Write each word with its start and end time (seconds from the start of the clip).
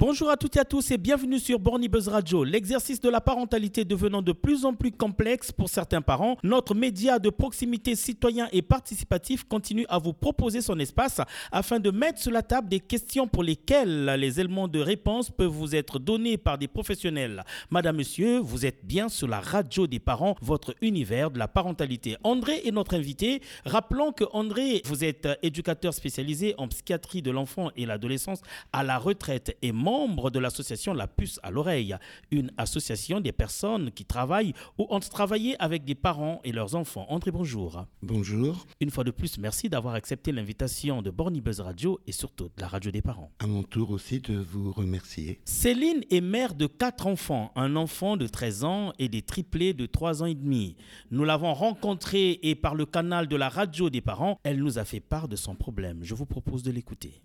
Bonjour 0.00 0.30
à 0.30 0.36
toutes 0.36 0.54
et 0.54 0.60
à 0.60 0.64
tous 0.64 0.92
et 0.92 0.96
bienvenue 0.96 1.40
sur 1.40 1.58
Borny 1.58 1.88
Buzz 1.88 2.06
Radio. 2.06 2.44
L'exercice 2.44 3.00
de 3.00 3.08
la 3.08 3.20
parentalité 3.20 3.84
devenant 3.84 4.22
de 4.22 4.30
plus 4.30 4.64
en 4.64 4.72
plus 4.72 4.92
complexe 4.92 5.50
pour 5.50 5.68
certains 5.68 6.02
parents, 6.02 6.36
notre 6.44 6.72
média 6.72 7.18
de 7.18 7.30
proximité 7.30 7.96
citoyen 7.96 8.48
et 8.52 8.62
participatif 8.62 9.42
continue 9.42 9.86
à 9.88 9.98
vous 9.98 10.12
proposer 10.12 10.60
son 10.60 10.78
espace 10.78 11.20
afin 11.50 11.80
de 11.80 11.90
mettre 11.90 12.20
sur 12.20 12.30
la 12.30 12.42
table 12.42 12.68
des 12.68 12.78
questions 12.78 13.26
pour 13.26 13.42
lesquelles 13.42 14.04
les 14.20 14.38
éléments 14.38 14.68
de 14.68 14.78
réponse 14.78 15.32
peuvent 15.32 15.48
vous 15.48 15.74
être 15.74 15.98
donnés 15.98 16.38
par 16.38 16.58
des 16.58 16.68
professionnels. 16.68 17.42
Madame, 17.72 17.96
Monsieur, 17.96 18.38
vous 18.38 18.66
êtes 18.66 18.86
bien 18.86 19.08
sur 19.08 19.26
la 19.26 19.40
radio 19.40 19.88
des 19.88 19.98
parents, 19.98 20.36
votre 20.40 20.76
univers 20.80 21.32
de 21.32 21.40
la 21.40 21.48
parentalité. 21.48 22.16
André 22.22 22.60
est 22.64 22.70
notre 22.70 22.94
invité. 22.94 23.42
Rappelons 23.64 24.12
que 24.12 24.22
André, 24.32 24.80
vous 24.84 25.02
êtes 25.02 25.26
éducateur 25.42 25.92
spécialisé 25.92 26.54
en 26.56 26.68
psychiatrie 26.68 27.20
de 27.20 27.32
l'enfant 27.32 27.72
et 27.76 27.84
l'adolescence 27.84 28.42
à 28.72 28.84
la 28.84 28.96
retraite 28.96 29.56
et 29.60 29.72
membre 29.88 30.30
de 30.30 30.38
l'association 30.38 30.92
La 30.92 31.06
Puce 31.06 31.40
à 31.42 31.50
l'oreille, 31.50 31.96
une 32.30 32.50
association 32.58 33.20
des 33.20 33.32
personnes 33.32 33.90
qui 33.90 34.04
travaillent 34.04 34.52
ou 34.76 34.86
ont 34.90 35.00
travaillé 35.00 35.56
avec 35.62 35.86
des 35.86 35.94
parents 35.94 36.40
et 36.44 36.52
leurs 36.52 36.74
enfants. 36.74 37.06
André, 37.08 37.30
bonjour. 37.30 37.86
Bonjour. 38.02 38.66
Une 38.80 38.90
fois 38.90 39.04
de 39.04 39.10
plus, 39.10 39.38
merci 39.38 39.70
d'avoir 39.70 39.94
accepté 39.94 40.30
l'invitation 40.30 41.00
de 41.00 41.10
Borny 41.10 41.40
Buzz 41.40 41.60
Radio 41.60 41.98
et 42.06 42.12
surtout 42.12 42.48
de 42.54 42.60
la 42.60 42.68
radio 42.68 42.90
des 42.90 43.00
parents. 43.00 43.30
À 43.38 43.46
mon 43.46 43.62
tour 43.62 43.90
aussi 43.90 44.20
de 44.20 44.36
vous 44.36 44.72
remercier. 44.72 45.40
Céline 45.46 46.04
est 46.10 46.20
mère 46.20 46.54
de 46.54 46.66
quatre 46.66 47.06
enfants, 47.06 47.50
un 47.56 47.74
enfant 47.74 48.18
de 48.18 48.26
13 48.26 48.64
ans 48.64 48.92
et 48.98 49.08
des 49.08 49.22
triplés 49.22 49.72
de 49.72 49.86
3 49.86 50.22
ans 50.22 50.26
et 50.26 50.34
demi. 50.34 50.76
Nous 51.10 51.24
l'avons 51.24 51.54
rencontrée 51.54 52.40
et 52.42 52.54
par 52.54 52.74
le 52.74 52.84
canal 52.84 53.26
de 53.26 53.36
la 53.36 53.48
radio 53.48 53.88
des 53.88 54.02
parents, 54.02 54.38
elle 54.44 54.58
nous 54.58 54.78
a 54.78 54.84
fait 54.84 55.00
part 55.00 55.28
de 55.28 55.36
son 55.36 55.54
problème. 55.54 56.00
Je 56.02 56.14
vous 56.14 56.26
propose 56.26 56.62
de 56.62 56.72
l'écouter. 56.72 57.22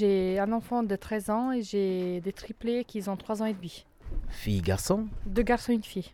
J'ai 0.00 0.38
un 0.38 0.50
enfant 0.52 0.82
de 0.82 0.96
13 0.96 1.28
ans 1.28 1.52
et 1.52 1.60
j'ai 1.60 2.22
des 2.22 2.32
triplés 2.32 2.84
qui 2.84 3.06
ont 3.06 3.18
3 3.18 3.42
ans 3.42 3.44
et 3.44 3.52
demi. 3.52 3.84
Fille, 4.30 4.62
garçon? 4.62 5.08
Deux 5.26 5.42
garçons 5.42 5.72
et 5.72 5.74
une 5.74 5.82
fille. 5.82 6.10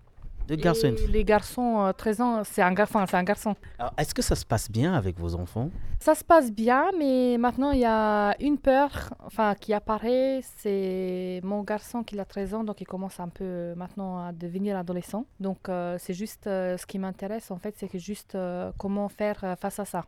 Deux 0.49 0.57
garçons 0.57 0.89
et 0.89 0.91
une 0.91 0.99
fille. 0.99 1.07
Les 1.13 1.23
garçons, 1.23 1.85
euh, 1.87 1.93
13 1.93 2.21
ans, 2.21 2.43
c'est 2.43 2.63
un 2.63 2.73
garçon, 2.73 3.05
c'est 3.09 3.17
un 3.17 3.23
garçon. 3.23 3.55
Alors, 3.79 3.93
Est-ce 3.97 4.13
que 4.13 4.23
ça 4.23 4.35
se 4.35 4.45
passe 4.45 4.69
bien 4.69 4.93
avec 4.93 5.21
vos 5.21 5.37
enfants? 5.37 5.71
Ça 6.01 6.17
se 6.17 6.25
passe 6.25 6.51
bien, 6.51 6.91
mais 6.99 7.39
maintenant 7.39 7.71
il 7.71 7.79
y 7.79 7.85
a 7.85 8.35
une 8.41 8.59
peur 8.59 9.15
enfin, 9.25 9.55
qui 9.55 9.73
apparaît. 9.73 10.41
C'est 10.57 11.41
mon 11.45 11.63
garçon 11.63 12.03
qui 12.03 12.19
a 12.19 12.25
13 12.25 12.55
ans, 12.55 12.65
donc 12.65 12.81
il 12.81 12.89
commence 12.89 13.21
un 13.21 13.29
peu 13.29 13.73
maintenant 13.77 14.19
à 14.27 14.33
devenir 14.33 14.77
adolescent. 14.77 15.27
Donc 15.39 15.69
euh, 15.69 15.97
c'est 16.01 16.15
juste 16.15 16.49
euh, 16.49 16.77
ce 16.77 16.87
qui 16.87 16.99
m'intéresse 16.99 17.53
en 17.53 17.59
fait, 17.59 17.77
c'est 17.79 17.87
que 17.87 17.99
juste 17.99 18.35
euh, 18.35 18.73
comment 18.79 19.09
faire 19.09 19.39
euh, 19.45 19.55
face 19.55 19.79
à 19.79 19.85
ça. 19.85 20.07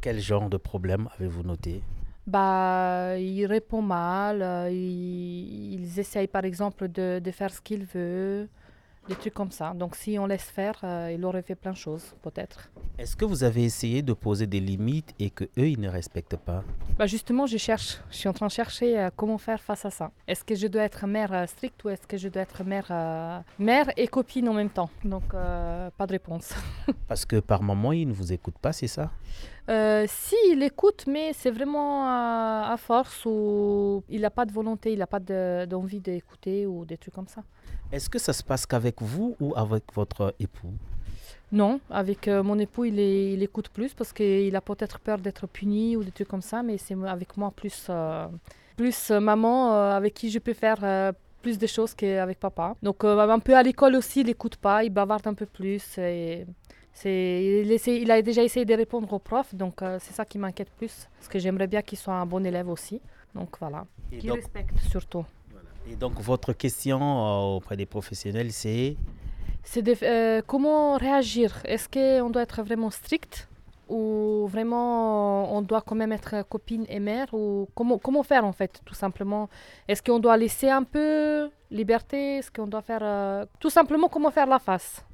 Quel 0.00 0.18
genre 0.18 0.50
de 0.50 0.56
problème 0.56 1.08
avez-vous 1.16 1.44
noté? 1.44 1.80
Bah, 2.34 3.18
il 3.18 3.44
répond 3.46 3.82
mal, 3.82 4.40
euh, 4.40 4.70
il- 4.70 5.74
ils 5.82 5.98
essayent 5.98 6.28
par 6.28 6.44
exemple 6.44 6.86
de, 6.86 7.18
de 7.18 7.30
faire 7.32 7.52
ce 7.52 7.60
qu'il 7.60 7.84
veut, 7.84 8.48
des 9.08 9.16
trucs 9.16 9.34
comme 9.34 9.50
ça. 9.50 9.72
Donc 9.74 9.96
si 9.96 10.16
on 10.16 10.26
laisse 10.26 10.44
faire, 10.44 10.78
euh, 10.84 11.10
il 11.12 11.24
aurait 11.24 11.42
fait 11.42 11.56
plein 11.56 11.72
de 11.72 11.76
choses, 11.76 12.14
peut-être. 12.22 12.70
Est-ce 12.98 13.16
que 13.16 13.24
vous 13.24 13.42
avez 13.42 13.64
essayé 13.64 14.02
de 14.02 14.12
poser 14.12 14.46
des 14.46 14.60
limites 14.60 15.12
et 15.18 15.30
que 15.30 15.42
eux 15.58 15.68
ils 15.74 15.80
ne 15.80 15.88
respectent 15.88 16.36
pas? 16.36 16.62
Bah 16.96 17.06
justement, 17.08 17.46
je 17.46 17.56
cherche, 17.56 17.98
je 18.12 18.16
suis 18.18 18.28
en 18.28 18.32
train 18.32 18.46
de 18.46 18.52
chercher 18.52 18.96
euh, 19.00 19.10
comment 19.16 19.38
faire 19.38 19.60
face 19.60 19.84
à 19.84 19.90
ça. 19.90 20.12
Est-ce 20.28 20.44
que 20.44 20.54
je 20.54 20.68
dois 20.68 20.82
être 20.82 21.08
mère 21.08 21.32
euh, 21.32 21.46
stricte 21.46 21.82
ou 21.82 21.88
est-ce 21.88 22.06
que 22.06 22.16
je 22.16 22.28
dois 22.28 22.42
être 22.42 22.62
mère, 22.62 23.42
mère 23.58 23.90
et 23.96 24.06
copine 24.06 24.48
en 24.48 24.54
même 24.54 24.70
temps? 24.70 24.90
Donc 25.04 25.24
pas 25.32 26.06
de 26.06 26.12
réponse. 26.12 26.54
Parce 27.08 27.24
que 27.24 27.40
par 27.40 27.60
moment 27.64 27.90
ils 27.92 28.06
ne 28.06 28.12
vous 28.12 28.32
écoutent 28.32 28.58
pas, 28.60 28.72
c'est 28.72 28.86
ça? 28.86 29.10
Euh, 29.70 30.04
si, 30.08 30.34
il 30.50 30.62
écoute, 30.64 31.04
mais 31.06 31.32
c'est 31.32 31.50
vraiment 31.52 32.04
à, 32.06 32.70
à 32.72 32.76
force 32.76 33.24
ou 33.24 34.02
il 34.08 34.22
n'a 34.22 34.30
pas 34.30 34.44
de 34.44 34.52
volonté, 34.52 34.92
il 34.92 34.98
n'a 34.98 35.06
pas 35.06 35.20
de- 35.20 35.64
d'envie 35.66 36.00
d'écouter 36.00 36.66
ou 36.66 36.84
des 36.84 36.96
trucs 36.96 37.14
comme 37.14 37.28
ça. 37.28 37.42
Est-ce 37.92 38.10
que 38.10 38.18
ça 38.18 38.32
se 38.32 38.42
passe 38.42 38.66
qu'avec 38.66 39.00
vous 39.00 39.36
ou 39.40 39.54
avec 39.56 39.84
votre 39.94 40.34
époux? 40.40 40.72
Non, 41.52 41.80
avec 41.90 42.26
euh, 42.26 42.42
mon 42.42 42.58
époux, 42.58 42.84
il, 42.86 42.98
est- 42.98 43.32
il 43.34 43.42
écoute 43.42 43.68
plus 43.68 43.94
parce 43.94 44.12
qu'il 44.12 44.54
a 44.56 44.60
peut-être 44.60 44.98
peur 44.98 45.18
d'être 45.18 45.46
puni 45.46 45.96
ou 45.96 46.02
des 46.02 46.10
trucs 46.10 46.28
comme 46.28 46.42
ça, 46.42 46.62
mais 46.64 46.76
c'est 46.78 46.96
avec 47.06 47.36
moi 47.36 47.52
plus, 47.54 47.86
euh, 47.90 48.26
plus 48.76 49.10
maman 49.10 49.72
avec 49.72 50.14
qui 50.14 50.30
je 50.30 50.40
peux 50.40 50.54
faire 50.54 51.12
plus 51.42 51.58
de 51.58 51.66
choses 51.66 51.94
qu'avec 51.94 52.38
papa. 52.40 52.74
Donc 52.82 53.04
un 53.04 53.38
peu 53.38 53.56
à 53.56 53.62
l'école 53.62 53.94
aussi, 53.96 54.20
il 54.20 54.26
n'écoute 54.26 54.56
pas, 54.56 54.82
il 54.84 54.90
bavarde 54.90 55.26
un 55.26 55.34
peu 55.34 55.46
plus. 55.46 55.96
Et 55.98 56.44
il, 57.04 57.70
essaie- 57.72 58.00
il 58.00 58.10
a 58.10 58.20
déjà 58.22 58.42
essayé 58.42 58.64
de 58.66 58.74
répondre 58.74 59.10
aux 59.12 59.18
profs, 59.18 59.54
donc 59.54 59.80
euh, 59.82 59.98
c'est 60.00 60.12
ça 60.12 60.24
qui 60.24 60.38
m'inquiète 60.38 60.70
plus, 60.76 61.08
parce 61.18 61.28
que 61.28 61.38
j'aimerais 61.38 61.66
bien 61.66 61.82
qu'il 61.82 61.98
soit 61.98 62.14
un 62.14 62.26
bon 62.26 62.44
élève 62.44 62.68
aussi. 62.68 63.00
Donc 63.34 63.56
voilà, 63.60 63.86
qu'il 64.10 64.30
respecte. 64.32 64.76
Surtout. 64.90 65.24
et 65.90 65.94
donc, 65.96 66.14
votre 66.20 66.52
question 66.52 67.00
euh, 67.00 67.56
auprès 67.56 67.76
des 67.76 67.86
professionnels 67.86 68.52
c'est? 68.52 68.96
C'est 69.62 69.82
de- 69.82 69.96
euh, 70.02 70.42
comment 70.46 70.96
réagir? 70.96 71.60
Est-ce 71.64 71.88
qu'on 71.88 72.30
doit 72.30 72.42
être 72.42 72.62
vraiment 72.62 72.90
strict? 72.90 73.46
Ou 73.88 74.46
vraiment 74.48 75.52
on 75.56 75.62
doit 75.62 75.80
quand 75.82 75.96
même 75.96 76.12
être 76.12 76.44
copine 76.48 76.86
et 76.88 77.00
mère? 77.00 77.26
Ou 77.34 77.68
comment, 77.74 77.98
comment 77.98 78.22
faire 78.22 78.44
en 78.44 78.52
fait 78.52 78.80
tout 78.84 78.94
simplement? 78.94 79.48
Est-ce 79.88 80.00
qu'on 80.02 80.20
doit 80.20 80.36
laisser 80.36 80.68
un 80.70 80.84
peu 80.84 81.50
liberté? 81.72 82.36
Est-ce 82.38 82.50
qu'on 82.52 82.68
doit 82.68 82.82
faire 82.82 83.00
euh, 83.02 83.44
tout 83.58 83.70
simplement 83.70 84.08
comment 84.08 84.30
faire 84.30 84.46
la 84.46 84.60
face? 84.60 85.04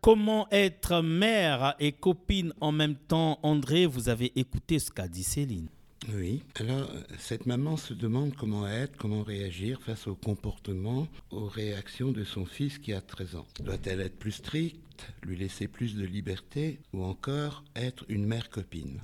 Comment 0.00 0.48
être 0.50 1.02
mère 1.02 1.74
et 1.78 1.92
copine 1.92 2.54
en 2.62 2.72
même 2.72 2.94
temps? 2.96 3.38
André, 3.42 3.84
vous 3.84 4.08
avez 4.08 4.32
écouté 4.38 4.78
ce 4.78 4.90
qu'a 4.90 5.08
dit 5.08 5.22
Céline. 5.22 5.68
Oui. 6.14 6.42
Alors, 6.54 6.90
cette 7.18 7.44
maman 7.44 7.76
se 7.76 7.92
demande 7.92 8.34
comment 8.34 8.66
être, 8.66 8.96
comment 8.96 9.22
réagir 9.22 9.82
face 9.82 10.06
au 10.06 10.14
comportement, 10.14 11.06
aux 11.30 11.44
réactions 11.44 12.12
de 12.12 12.24
son 12.24 12.46
fils 12.46 12.78
qui 12.78 12.94
a 12.94 13.02
13 13.02 13.36
ans. 13.36 13.46
Doit-elle 13.62 14.00
être 14.00 14.18
plus 14.18 14.32
stricte, 14.32 14.80
lui 15.22 15.36
laisser 15.36 15.68
plus 15.68 15.94
de 15.94 16.06
liberté 16.06 16.78
ou 16.94 17.04
encore 17.04 17.62
être 17.76 18.06
une 18.08 18.24
mère 18.24 18.48
copine? 18.48 19.00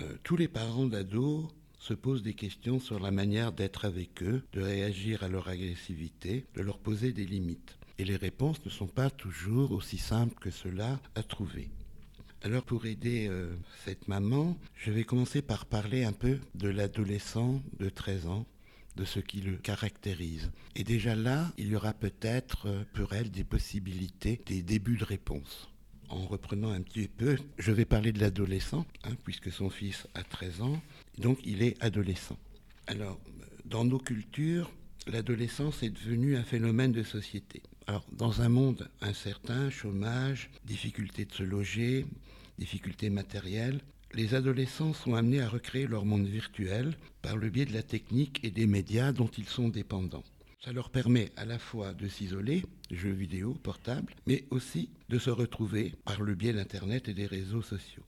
Euh, 0.00 0.16
Tous 0.24 0.36
les 0.36 0.48
parents 0.48 0.86
d'ados 0.86 1.44
se 1.78 1.94
posent 1.94 2.24
des 2.24 2.34
questions 2.34 2.80
sur 2.80 2.98
la 2.98 3.12
manière 3.12 3.52
d'être 3.52 3.84
avec 3.84 4.20
eux, 4.24 4.42
de 4.52 4.60
réagir 4.62 5.22
à 5.22 5.28
leur 5.28 5.48
agressivité, 5.48 6.44
de 6.56 6.62
leur 6.62 6.78
poser 6.78 7.12
des 7.12 7.24
limites. 7.24 7.78
Et 8.00 8.04
les 8.06 8.16
réponses 8.16 8.64
ne 8.64 8.70
sont 8.70 8.86
pas 8.86 9.10
toujours 9.10 9.72
aussi 9.72 9.98
simples 9.98 10.34
que 10.40 10.50
cela 10.50 10.98
à 11.14 11.22
trouver. 11.22 11.68
Alors 12.40 12.62
pour 12.62 12.86
aider 12.86 13.26
euh, 13.28 13.54
cette 13.84 14.08
maman, 14.08 14.56
je 14.74 14.90
vais 14.90 15.04
commencer 15.04 15.42
par 15.42 15.66
parler 15.66 16.04
un 16.04 16.14
peu 16.14 16.38
de 16.54 16.70
l'adolescent 16.70 17.62
de 17.78 17.90
13 17.90 18.26
ans, 18.26 18.46
de 18.96 19.04
ce 19.04 19.20
qui 19.20 19.42
le 19.42 19.58
caractérise. 19.58 20.50
Et 20.76 20.82
déjà 20.82 21.14
là, 21.14 21.52
il 21.58 21.66
y 21.66 21.76
aura 21.76 21.92
peut-être 21.92 22.68
euh, 22.68 22.84
pour 22.94 23.12
elle 23.12 23.30
des 23.30 23.44
possibilités, 23.44 24.40
des 24.46 24.62
débuts 24.62 24.96
de 24.96 25.04
réponse. 25.04 25.68
En 26.08 26.24
reprenant 26.24 26.70
un 26.70 26.80
petit 26.80 27.06
peu, 27.06 27.36
je 27.58 27.70
vais 27.70 27.84
parler 27.84 28.12
de 28.12 28.20
l'adolescent, 28.20 28.86
hein, 29.04 29.14
puisque 29.24 29.52
son 29.52 29.68
fils 29.68 30.08
a 30.14 30.22
13 30.22 30.62
ans, 30.62 30.80
donc 31.18 31.38
il 31.44 31.62
est 31.62 31.76
adolescent. 31.84 32.38
Alors, 32.86 33.20
dans 33.66 33.84
nos 33.84 33.98
cultures, 33.98 34.70
l'adolescence 35.06 35.82
est 35.82 35.90
devenue 35.90 36.36
un 36.38 36.44
phénomène 36.44 36.92
de 36.92 37.02
société. 37.02 37.62
Dans 38.12 38.42
un 38.42 38.48
monde 38.48 38.88
incertain, 39.00 39.70
chômage, 39.70 40.50
difficulté 40.64 41.24
de 41.24 41.32
se 41.32 41.42
loger, 41.42 42.06
difficultés 42.58 43.10
matérielles, 43.10 43.80
les 44.12 44.34
adolescents 44.34 44.92
sont 44.92 45.14
amenés 45.14 45.40
à 45.40 45.48
recréer 45.48 45.86
leur 45.86 46.04
monde 46.04 46.26
virtuel 46.26 46.96
par 47.22 47.36
le 47.36 47.48
biais 47.48 47.64
de 47.64 47.72
la 47.72 47.82
technique 47.82 48.40
et 48.42 48.50
des 48.50 48.66
médias 48.66 49.12
dont 49.12 49.30
ils 49.38 49.48
sont 49.48 49.68
dépendants. 49.68 50.24
Ça 50.64 50.72
leur 50.72 50.90
permet 50.90 51.32
à 51.36 51.44
la 51.44 51.58
fois 51.58 51.94
de 51.94 52.06
s'isoler, 52.06 52.64
jeux 52.90 53.12
vidéo, 53.12 53.54
portables, 53.54 54.14
mais 54.26 54.44
aussi 54.50 54.90
de 55.08 55.18
se 55.18 55.30
retrouver 55.30 55.94
par 56.04 56.20
le 56.20 56.34
biais 56.34 56.52
d'Internet 56.52 57.08
et 57.08 57.14
des 57.14 57.26
réseaux 57.26 57.62
sociaux. 57.62 58.04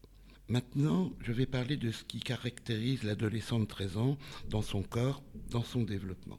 Maintenant, 0.48 1.12
je 1.20 1.32
vais 1.32 1.46
parler 1.46 1.76
de 1.76 1.90
ce 1.92 2.04
qui 2.04 2.20
caractérise 2.20 3.04
l'adolescent 3.04 3.60
de 3.60 3.64
13 3.64 3.96
ans 3.96 4.18
dans 4.50 4.60
son 4.60 4.82
corps, 4.82 5.22
dans 5.50 5.64
son 5.64 5.82
développement. 5.82 6.38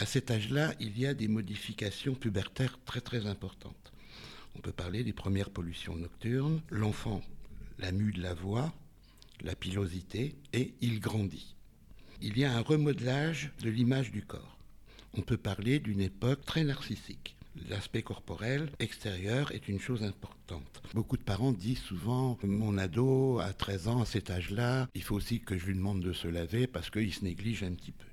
À 0.00 0.06
cet 0.06 0.30
âge-là, 0.30 0.72
il 0.80 0.98
y 0.98 1.04
a 1.04 1.12
des 1.12 1.28
modifications 1.28 2.14
pubertaires 2.14 2.78
très 2.86 3.02
très 3.02 3.26
importantes. 3.26 3.92
On 4.56 4.60
peut 4.60 4.72
parler 4.72 5.04
des 5.04 5.12
premières 5.12 5.50
pollutions 5.50 5.94
nocturnes, 5.94 6.62
l'enfant, 6.70 7.20
la 7.78 7.92
mue 7.92 8.12
de 8.12 8.22
la 8.22 8.32
voix, 8.32 8.72
la 9.42 9.54
pilosité, 9.54 10.36
et 10.54 10.72
il 10.80 11.00
grandit. 11.00 11.54
Il 12.22 12.38
y 12.38 12.46
a 12.46 12.52
un 12.56 12.62
remodelage 12.62 13.52
de 13.62 13.68
l'image 13.68 14.10
du 14.10 14.22
corps. 14.22 14.56
On 15.18 15.20
peut 15.20 15.36
parler 15.36 15.80
d'une 15.80 16.00
époque 16.00 16.46
très 16.46 16.64
narcissique. 16.64 17.36
L'aspect 17.68 18.02
corporel 18.02 18.70
extérieur 18.78 19.52
est 19.52 19.68
une 19.68 19.80
chose 19.80 20.02
importante. 20.02 20.80
Beaucoup 20.94 21.18
de 21.18 21.22
parents 21.22 21.52
disent 21.52 21.82
souvent 21.82 22.38
mon 22.42 22.78
ado 22.78 23.38
à 23.40 23.52
13 23.52 23.88
ans, 23.88 24.00
à 24.00 24.06
cet 24.06 24.30
âge-là, 24.30 24.88
il 24.94 25.02
faut 25.02 25.16
aussi 25.16 25.40
que 25.40 25.58
je 25.58 25.66
lui 25.66 25.74
demande 25.74 26.00
de 26.00 26.14
se 26.14 26.26
laver 26.26 26.66
parce 26.66 26.88
qu'il 26.88 27.12
se 27.12 27.22
néglige 27.22 27.64
un 27.64 27.72
petit 27.72 27.92
peu. 27.92 28.06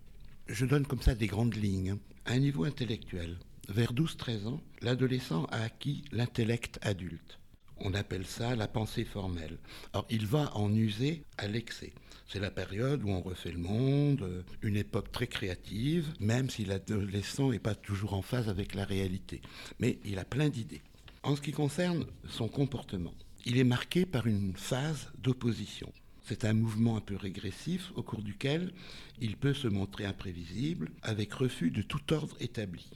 Je 0.50 0.66
donne 0.66 0.86
comme 0.86 1.02
ça 1.02 1.14
des 1.14 1.28
grandes 1.28 1.56
lignes. 1.56 1.98
À 2.26 2.32
un 2.32 2.40
niveau 2.40 2.64
intellectuel, 2.64 3.38
vers 3.68 3.94
12-13 3.94 4.48
ans, 4.48 4.62
l'adolescent 4.82 5.44
a 5.52 5.62
acquis 5.62 6.06
l'intellect 6.14 6.80
adulte. 6.82 7.38
On 7.80 7.94
appelle 7.94 8.26
ça 8.26 8.56
la 8.56 8.70
pensée 8.70 9.04
formelle. 9.04 9.58
Alors 9.92 10.08
il 10.10 10.26
va 10.26 10.56
en 10.56 10.74
user 10.74 11.22
à 11.38 11.48
l'excès. 11.48 11.92
C'est 12.30 12.40
la 12.40 12.50
période 12.50 13.04
où 13.04 13.10
on 13.10 13.22
refait 13.22 13.52
le 13.52 13.58
monde, 13.58 14.46
une 14.62 14.78
époque 14.78 15.12
très 15.12 15.28
créative, 15.28 16.14
même 16.22 16.50
si 16.50 16.64
l'adolescent 16.64 17.52
n'est 17.52 17.60
pas 17.60 17.76
toujours 17.76 18.14
en 18.14 18.22
phase 18.22 18.48
avec 18.48 18.74
la 18.74 18.86
réalité. 18.86 19.42
Mais 19.80 20.00
il 20.06 20.18
a 20.18 20.26
plein 20.26 20.48
d'idées. 20.48 20.82
En 21.24 21.36
ce 21.36 21.42
qui 21.42 21.52
concerne 21.52 22.06
son 22.30 22.48
comportement, 22.48 23.14
il 23.46 23.58
est 23.58 23.66
marqué 23.66 24.06
par 24.06 24.28
une 24.28 24.54
phase 24.56 25.12
d'opposition. 25.20 25.92
C'est 26.28 26.44
un 26.44 26.54
mouvement 26.54 26.98
un 26.98 27.02
peu 27.02 27.16
régressif 27.16 27.94
au 27.96 28.04
cours 28.04 28.22
duquel 28.22 28.74
il 29.22 29.38
peut 29.38 29.54
se 29.54 29.70
montrer 29.70 30.04
imprévisible 30.06 30.92
avec 31.02 31.32
refus 31.32 31.72
de 31.72 31.82
tout 31.82 32.14
ordre 32.14 32.36
établi. 32.42 32.90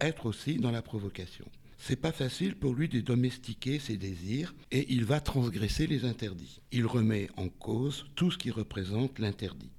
Être 0.00 0.26
aussi 0.26 0.56
dans 0.56 0.72
la 0.72 0.82
provocation. 0.82 1.46
C'est 1.78 1.94
pas 1.94 2.10
facile 2.10 2.56
pour 2.56 2.74
lui 2.74 2.88
de 2.88 3.00
domestiquer 3.00 3.78
ses 3.78 3.96
désirs 3.96 4.52
et 4.72 4.92
il 4.92 5.04
va 5.04 5.20
transgresser 5.20 5.86
les 5.86 6.04
interdits. 6.04 6.60
Il 6.72 6.86
remet 6.86 7.28
en 7.36 7.48
cause 7.48 8.06
tout 8.16 8.32
ce 8.32 8.38
qui 8.38 8.50
représente 8.50 9.20
l'interdit. 9.20 9.70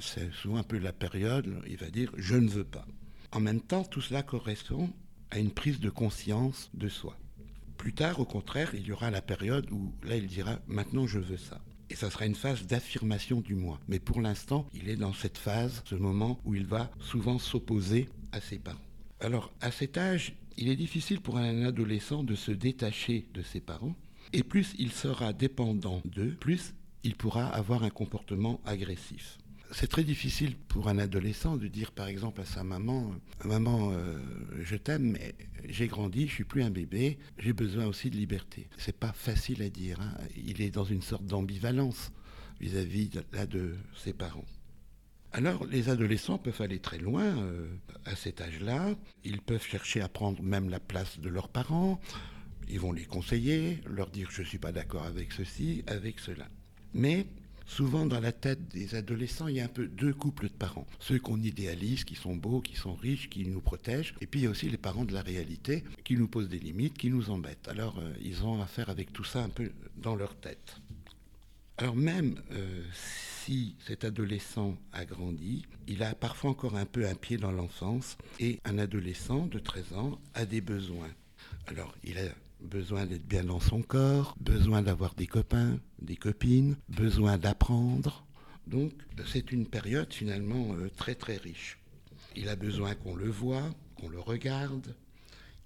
C'est 0.00 0.32
souvent 0.32 0.56
un 0.56 0.64
peu 0.64 0.78
la 0.78 0.92
période, 0.92 1.62
il 1.68 1.76
va 1.76 1.90
dire 1.90 2.10
je 2.16 2.34
ne 2.34 2.48
veux 2.48 2.64
pas. 2.64 2.86
En 3.30 3.38
même 3.38 3.60
temps, 3.60 3.84
tout 3.84 4.00
cela 4.00 4.24
correspond 4.24 4.90
à 5.30 5.38
une 5.38 5.52
prise 5.52 5.78
de 5.78 5.90
conscience 5.90 6.70
de 6.74 6.88
soi. 6.88 7.16
Plus 7.76 7.92
tard, 7.92 8.18
au 8.18 8.24
contraire, 8.24 8.74
il 8.74 8.84
y 8.84 8.90
aura 8.90 9.12
la 9.12 9.22
période 9.22 9.70
où 9.70 9.92
là, 10.02 10.16
il 10.16 10.26
dira 10.26 10.58
maintenant 10.66 11.06
je 11.06 11.20
veux 11.20 11.36
ça. 11.36 11.60
Et 11.90 11.96
ça 11.96 12.08
sera 12.08 12.24
une 12.24 12.36
phase 12.36 12.66
d'affirmation 12.66 13.40
du 13.40 13.54
moi. 13.54 13.80
Mais 13.88 13.98
pour 13.98 14.20
l'instant, 14.20 14.66
il 14.72 14.88
est 14.88 14.96
dans 14.96 15.12
cette 15.12 15.38
phase, 15.38 15.82
ce 15.84 15.96
moment 15.96 16.40
où 16.44 16.54
il 16.54 16.64
va 16.64 16.90
souvent 17.00 17.38
s'opposer 17.38 18.08
à 18.32 18.40
ses 18.40 18.58
parents. 18.58 18.78
Alors, 19.18 19.52
à 19.60 19.70
cet 19.70 19.98
âge, 19.98 20.34
il 20.56 20.68
est 20.68 20.76
difficile 20.76 21.20
pour 21.20 21.36
un 21.36 21.64
adolescent 21.64 22.22
de 22.22 22.34
se 22.34 22.52
détacher 22.52 23.26
de 23.34 23.42
ses 23.42 23.60
parents. 23.60 23.96
Et 24.32 24.42
plus 24.44 24.74
il 24.78 24.92
sera 24.92 25.32
dépendant 25.32 26.00
d'eux, 26.04 26.36
plus 26.38 26.74
il 27.02 27.16
pourra 27.16 27.48
avoir 27.48 27.82
un 27.82 27.90
comportement 27.90 28.60
agressif. 28.64 29.38
C'est 29.72 29.86
très 29.86 30.02
difficile 30.02 30.56
pour 30.56 30.88
un 30.88 30.98
adolescent 30.98 31.56
de 31.56 31.68
dire 31.68 31.92
par 31.92 32.08
exemple 32.08 32.40
à 32.40 32.44
sa 32.44 32.64
maman 32.64 33.14
Maman, 33.44 33.92
euh, 33.92 34.18
je 34.62 34.76
t'aime, 34.76 35.12
mais 35.12 35.34
j'ai 35.68 35.86
grandi, 35.86 36.26
je 36.26 36.34
suis 36.34 36.44
plus 36.44 36.62
un 36.62 36.70
bébé, 36.70 37.18
j'ai 37.38 37.52
besoin 37.52 37.86
aussi 37.86 38.10
de 38.10 38.16
liberté. 38.16 38.68
C'est 38.76 38.96
pas 38.96 39.12
facile 39.12 39.62
à 39.62 39.70
dire. 39.70 40.00
Hein. 40.00 40.12
Il 40.36 40.60
est 40.60 40.70
dans 40.70 40.84
une 40.84 41.02
sorte 41.02 41.24
d'ambivalence 41.24 42.10
vis-à-vis 42.60 43.08
de, 43.08 43.22
de 43.46 43.76
ses 43.96 44.12
parents. 44.12 44.44
Alors, 45.32 45.64
les 45.64 45.88
adolescents 45.88 46.38
peuvent 46.38 46.60
aller 46.60 46.80
très 46.80 46.98
loin 46.98 47.24
euh, 47.24 47.68
à 48.04 48.16
cet 48.16 48.40
âge-là. 48.40 48.94
Ils 49.24 49.40
peuvent 49.40 49.64
chercher 49.64 50.00
à 50.00 50.08
prendre 50.08 50.42
même 50.42 50.68
la 50.68 50.80
place 50.80 51.20
de 51.20 51.28
leurs 51.28 51.48
parents. 51.48 52.00
Ils 52.68 52.80
vont 52.80 52.92
les 52.92 53.04
conseiller, 53.04 53.80
leur 53.86 54.10
dire 54.10 54.30
je 54.30 54.42
ne 54.42 54.46
suis 54.46 54.58
pas 54.58 54.72
d'accord 54.72 55.04
avec 55.04 55.32
ceci, 55.32 55.84
avec 55.86 56.18
cela. 56.18 56.48
Mais 56.94 57.26
souvent 57.70 58.04
dans 58.04 58.20
la 58.20 58.32
tête 58.32 58.68
des 58.68 58.96
adolescents, 58.96 59.46
il 59.46 59.56
y 59.56 59.60
a 59.60 59.64
un 59.64 59.68
peu 59.68 59.86
deux 59.86 60.12
couples 60.12 60.48
de 60.48 60.52
parents. 60.52 60.86
Ceux 60.98 61.18
qu'on 61.18 61.40
idéalise, 61.40 62.04
qui 62.04 62.16
sont 62.16 62.34
beaux, 62.34 62.60
qui 62.60 62.74
sont 62.74 62.94
riches, 62.94 63.30
qui 63.30 63.46
nous 63.46 63.60
protègent. 63.60 64.14
Et 64.20 64.26
puis 64.26 64.40
il 64.40 64.42
y 64.44 64.46
a 64.46 64.50
aussi 64.50 64.68
les 64.68 64.76
parents 64.76 65.04
de 65.04 65.14
la 65.14 65.22
réalité, 65.22 65.84
qui 66.04 66.16
nous 66.16 66.26
posent 66.26 66.48
des 66.48 66.58
limites, 66.58 66.98
qui 66.98 67.10
nous 67.10 67.30
embêtent. 67.30 67.68
Alors 67.68 67.98
euh, 68.00 68.12
ils 68.20 68.44
ont 68.44 68.60
affaire 68.60 68.90
avec 68.90 69.12
tout 69.12 69.24
ça 69.24 69.42
un 69.42 69.48
peu 69.48 69.70
dans 69.96 70.16
leur 70.16 70.34
tête. 70.34 70.80
Alors 71.78 71.96
même 71.96 72.42
euh, 72.50 72.84
si 72.92 73.76
cet 73.86 74.04
adolescent 74.04 74.76
a 74.92 75.04
grandi, 75.04 75.64
il 75.86 76.02
a 76.02 76.14
parfois 76.14 76.50
encore 76.50 76.76
un 76.76 76.86
peu 76.86 77.06
un 77.06 77.14
pied 77.14 77.36
dans 77.36 77.52
l'enfance 77.52 78.18
et 78.40 78.58
un 78.64 78.78
adolescent 78.78 79.46
de 79.46 79.58
13 79.58 79.92
ans 79.94 80.20
a 80.34 80.44
des 80.44 80.60
besoins. 80.60 81.10
Alors 81.68 81.94
il 82.02 82.18
a 82.18 82.28
besoin 82.62 83.06
d'être 83.06 83.26
bien 83.26 83.44
dans 83.44 83.60
son 83.60 83.82
corps, 83.82 84.36
besoin 84.40 84.82
d'avoir 84.82 85.14
des 85.14 85.26
copains, 85.26 85.78
des 86.00 86.16
copines, 86.16 86.76
besoin 86.88 87.38
d'apprendre. 87.38 88.24
Donc 88.66 88.92
c'est 89.26 89.52
une 89.52 89.66
période 89.66 90.12
finalement 90.12 90.74
euh, 90.74 90.88
très 90.96 91.14
très 91.14 91.36
riche. 91.36 91.78
Il 92.36 92.48
a 92.48 92.56
besoin 92.56 92.94
qu'on 92.94 93.16
le 93.16 93.28
voit, 93.28 93.70
qu'on 93.96 94.08
le 94.08 94.20
regarde, 94.20 94.94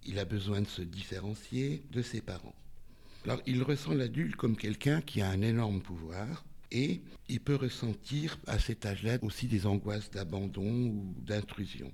il 0.07 0.19
a 0.19 0.25
besoin 0.25 0.61
de 0.61 0.67
se 0.67 0.83
différencier 0.83 1.83
de 1.93 2.03
ses 2.03 2.21
parents. 2.21 2.55
Alors 3.25 3.41
il 3.47 3.63
ressent 3.63 3.95
l'adulte 3.95 4.37
comme 4.37 4.57
quelqu'un 4.57 5.01
qui 5.01 5.21
a 5.21 5.29
un 5.29 5.43
énorme 5.43 5.81
pouvoir 5.81 6.45
et 6.71 7.03
il 7.29 7.41
peut 7.41 7.55
ressentir 7.55 8.39
à 8.47 8.59
cet 8.59 8.85
âge-là 8.85 9.19
aussi 9.23 9.47
des 9.47 9.67
angoisses 9.67 10.11
d'abandon 10.11 10.89
ou 10.89 11.15
d'intrusion. 11.19 11.93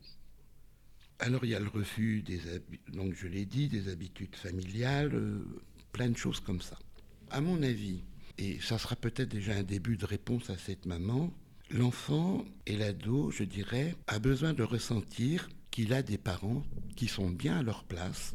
Alors 1.21 1.45
il 1.45 1.51
y 1.51 1.55
a 1.55 1.61
le 1.61 1.69
refus 1.69 2.23
des 2.23 2.41
donc 2.89 3.15
je 3.15 3.27
l'ai 3.27 3.45
dit, 3.45 3.69
des 3.69 3.89
habitudes 3.89 4.35
familiales, 4.35 5.15
euh, 5.15 5.45
plein 5.93 6.09
de 6.09 6.17
choses 6.17 6.41
comme 6.41 6.63
ça. 6.63 6.79
À 7.31 7.43
mon 7.43 7.63
avis, 7.63 8.03
et 8.39 8.59
ça 8.61 8.79
sera 8.79 8.97
peut-être 8.97 9.29
déjà 9.29 9.55
un 9.55 9.63
début 9.63 9.99
de 9.99 10.07
réponse 10.07 10.49
à 10.49 10.57
cette 10.57 10.87
maman, 10.87 11.31
l'enfant 11.71 12.45
et 12.67 12.77
l'ado, 12.77 13.31
je 13.31 13.45
dirais, 13.45 13.95
a 14.07 14.19
besoin 14.19 14.55
de 14.55 14.63
ressentir 14.63 15.51
qu'il 15.71 15.93
a 15.93 16.03
des 16.03 16.17
parents 16.17 16.63
qui 16.97 17.07
sont 17.07 17.29
bien 17.29 17.59
à 17.59 17.63
leur 17.63 17.85
place, 17.85 18.35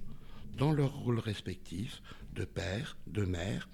dans 0.56 0.72
leur 0.72 0.94
rôle 0.94 1.20
respectif, 1.20 2.04
de 2.36 2.46
père, 2.46 2.98
de 3.08 3.26
mère, 3.26 3.68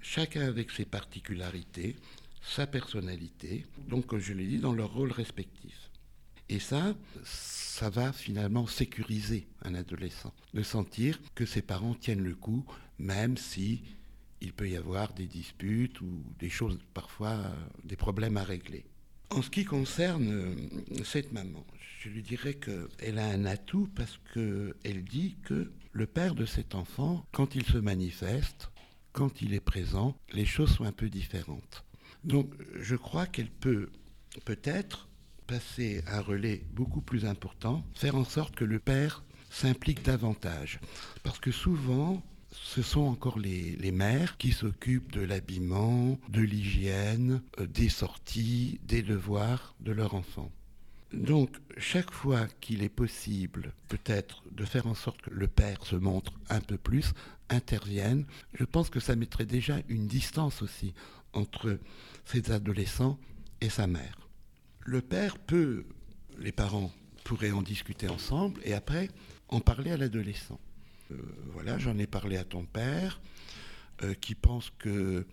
chacun 0.00 0.46
avec 0.46 0.70
ses 0.70 0.84
particularités, 0.84 1.96
sa 2.42 2.66
personnalité, 2.66 3.64
donc 3.88 4.06
comme 4.06 4.20
je 4.20 4.34
l'ai 4.34 4.46
dit, 4.46 4.58
dans 4.58 4.74
leur 4.74 4.92
rôle 4.92 5.12
respectif. 5.12 5.89
Et 6.50 6.58
ça, 6.58 6.96
ça 7.22 7.90
va 7.90 8.12
finalement 8.12 8.66
sécuriser 8.66 9.46
un 9.62 9.74
adolescent, 9.76 10.34
de 10.52 10.64
sentir 10.64 11.18
que 11.36 11.46
ses 11.46 11.62
parents 11.62 11.94
tiennent 11.94 12.24
le 12.24 12.34
coup, 12.34 12.66
même 12.98 13.36
si 13.36 13.84
il 14.40 14.52
peut 14.52 14.68
y 14.68 14.76
avoir 14.76 15.12
des 15.12 15.28
disputes 15.28 16.00
ou 16.00 16.24
des 16.40 16.50
choses, 16.50 16.80
parfois 16.92 17.36
des 17.84 17.94
problèmes 17.94 18.36
à 18.36 18.42
régler. 18.42 18.84
En 19.30 19.42
ce 19.42 19.50
qui 19.50 19.64
concerne 19.64 20.28
euh, 20.28 21.04
cette 21.04 21.30
maman, 21.30 21.64
je 22.00 22.08
lui 22.08 22.22
dirais 22.22 22.54
qu'elle 22.54 23.20
a 23.20 23.26
un 23.26 23.44
atout 23.44 23.88
parce 23.94 24.18
qu'elle 24.34 25.04
dit 25.04 25.36
que 25.44 25.70
le 25.92 26.06
père 26.06 26.34
de 26.34 26.46
cet 26.46 26.74
enfant, 26.74 27.24
quand 27.30 27.54
il 27.54 27.64
se 27.64 27.78
manifeste, 27.78 28.72
quand 29.12 29.40
il 29.40 29.54
est 29.54 29.60
présent, 29.60 30.16
les 30.32 30.46
choses 30.46 30.74
sont 30.74 30.84
un 30.84 30.92
peu 30.92 31.08
différentes. 31.08 31.84
Donc 32.24 32.52
je 32.74 32.96
crois 32.96 33.26
qu'elle 33.26 33.50
peut 33.50 33.90
peut-être 34.44 35.09
passer 35.50 36.04
un 36.06 36.20
relais 36.20 36.62
beaucoup 36.74 37.00
plus 37.00 37.24
important, 37.24 37.82
faire 37.96 38.14
en 38.14 38.24
sorte 38.24 38.54
que 38.54 38.64
le 38.64 38.78
père 38.78 39.24
s'implique 39.50 40.04
davantage. 40.04 40.78
Parce 41.24 41.40
que 41.40 41.50
souvent, 41.50 42.22
ce 42.52 42.82
sont 42.82 43.00
encore 43.00 43.36
les, 43.36 43.90
mères 43.90 44.36
qui 44.36 44.52
s'occupent 44.52 45.10
de 45.10 45.22
l'habillement, 45.22 46.20
de 46.28 46.40
l'hygiène, 46.40 47.42
euh, 47.58 47.66
des 47.66 47.88
sorties, 47.88 48.78
des 48.84 49.02
devoirs 49.02 49.74
de 49.80 49.90
leur 49.90 50.14
enfant. 50.14 50.52
Donc, 51.12 51.56
chaque 51.78 52.12
fois 52.12 52.46
qu'il 52.60 52.84
est 52.84 52.88
possible, 52.88 53.72
peut-être, 53.88 54.44
de 54.52 54.64
faire 54.64 54.86
en 54.86 54.94
sorte 54.94 55.20
que 55.22 55.30
le 55.30 55.48
père 55.48 55.84
se 55.84 55.96
montre 55.96 56.32
un 56.48 56.60
peu 56.60 56.78
plus, 56.78 57.12
intervienne, 57.48 58.24
je 58.54 58.64
pense 58.64 58.88
que 58.88 59.00
ça 59.00 59.16
mettrait 59.16 59.46
déjà 59.46 59.78
une 59.88 60.06
distance 60.06 60.62
aussi 60.62 60.94
entre 61.32 61.80
ces 62.24 62.52
adolescents 62.52 63.18
et 63.60 63.68
sa 63.68 63.88
mère. 63.88 64.29
Le 64.80 65.00
père 65.00 65.38
peut, 65.38 65.84
les 66.38 66.52
parents 66.52 66.92
pourraient 67.24 67.52
en 67.52 67.62
discuter 67.62 68.08
ensemble 68.08 68.60
et 68.64 68.74
après 68.74 69.08
en 69.48 69.60
parler 69.60 69.90
à 69.90 69.96
l'adolescent. 69.96 70.58
Euh, 71.12 71.16
voilà, 71.52 71.78
j'en 71.78 71.98
ai 71.98 72.06
parlé 72.06 72.36
à 72.36 72.44
ton 72.44 72.64
père, 72.64 73.20
euh, 74.02 74.14
qui 74.14 74.34
pense 74.34 74.70
que 74.78 75.26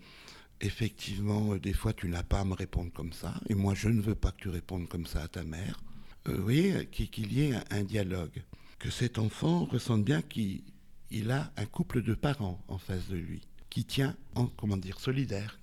effectivement, 0.60 1.54
euh, 1.54 1.58
des 1.58 1.72
fois, 1.72 1.92
tu 1.92 2.08
n'as 2.08 2.22
pas 2.22 2.40
à 2.40 2.44
me 2.44 2.54
répondre 2.54 2.92
comme 2.92 3.12
ça, 3.12 3.34
et 3.48 3.54
moi, 3.54 3.74
je 3.74 3.88
ne 3.88 4.00
veux 4.00 4.14
pas 4.14 4.32
que 4.32 4.42
tu 4.42 4.48
répondes 4.48 4.88
comme 4.88 5.06
ça 5.06 5.22
à 5.22 5.28
ta 5.28 5.44
mère. 5.44 5.80
oui, 6.26 6.74
qu'il 6.90 7.32
y 7.32 7.44
ait 7.44 7.54
un, 7.70 7.82
dialogue, 7.82 8.42
que 8.78 8.90
cet 8.90 9.18
enfant 9.18 9.64
ressente 9.64 10.04
bien 10.04 10.20
qu'il 10.20 11.30
a 11.30 11.50
un 11.56 11.64
couple 11.64 12.02
de 12.02 12.14
parents 12.14 12.62
en 12.68 12.76
face 12.76 13.08
de 13.08 13.16
lui, 13.16 13.40
qui 13.70 13.84
tient, 13.84 14.14
en, 14.34 14.46
comment 14.46 14.76
dire, 14.76 15.00
solidaire, 15.00 15.58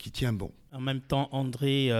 qui 0.00 0.10
tient 0.10 0.32
bon. 0.32 0.50
En 0.72 0.80
même 0.80 1.00
temps, 1.00 1.28
André, 1.32 1.90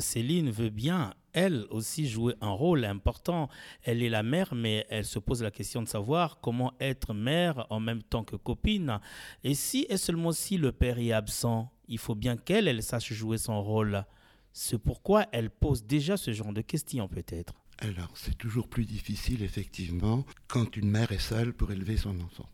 Céline 0.00 0.50
veut 0.50 0.70
bien 0.70 1.12
elle 1.36 1.66
aussi 1.68 2.08
jouer 2.08 2.34
un 2.40 2.50
rôle 2.50 2.86
important. 2.86 3.50
Elle 3.82 4.02
est 4.02 4.08
la 4.08 4.22
mère, 4.22 4.54
mais 4.54 4.86
elle 4.88 5.04
se 5.04 5.18
pose 5.18 5.42
la 5.42 5.50
question 5.50 5.82
de 5.82 5.86
savoir 5.86 6.40
comment 6.40 6.72
être 6.80 7.12
mère 7.12 7.66
en 7.68 7.78
même 7.78 8.02
temps 8.02 8.24
que 8.24 8.36
copine. 8.36 9.00
Et 9.44 9.54
si 9.54 9.86
et 9.90 9.98
seulement 9.98 10.32
si 10.32 10.56
le 10.56 10.72
père 10.72 10.98
est 10.98 11.12
absent, 11.12 11.70
il 11.88 11.98
faut 11.98 12.14
bien 12.14 12.38
qu'elle, 12.38 12.68
elle 12.68 12.82
sache 12.82 13.12
jouer 13.12 13.36
son 13.36 13.62
rôle. 13.62 14.06
C'est 14.54 14.78
pourquoi 14.78 15.26
elle 15.30 15.50
pose 15.50 15.84
déjà 15.84 16.16
ce 16.16 16.32
genre 16.32 16.54
de 16.54 16.62
questions 16.62 17.06
peut-être. 17.06 17.52
Alors, 17.78 18.10
c'est 18.14 18.38
toujours 18.38 18.68
plus 18.68 18.86
difficile, 18.86 19.42
effectivement, 19.42 20.24
quand 20.48 20.78
une 20.78 20.88
mère 20.88 21.12
est 21.12 21.18
seule 21.18 21.52
pour 21.52 21.70
élever 21.70 21.98
son 21.98 22.18
enfant. 22.20 22.48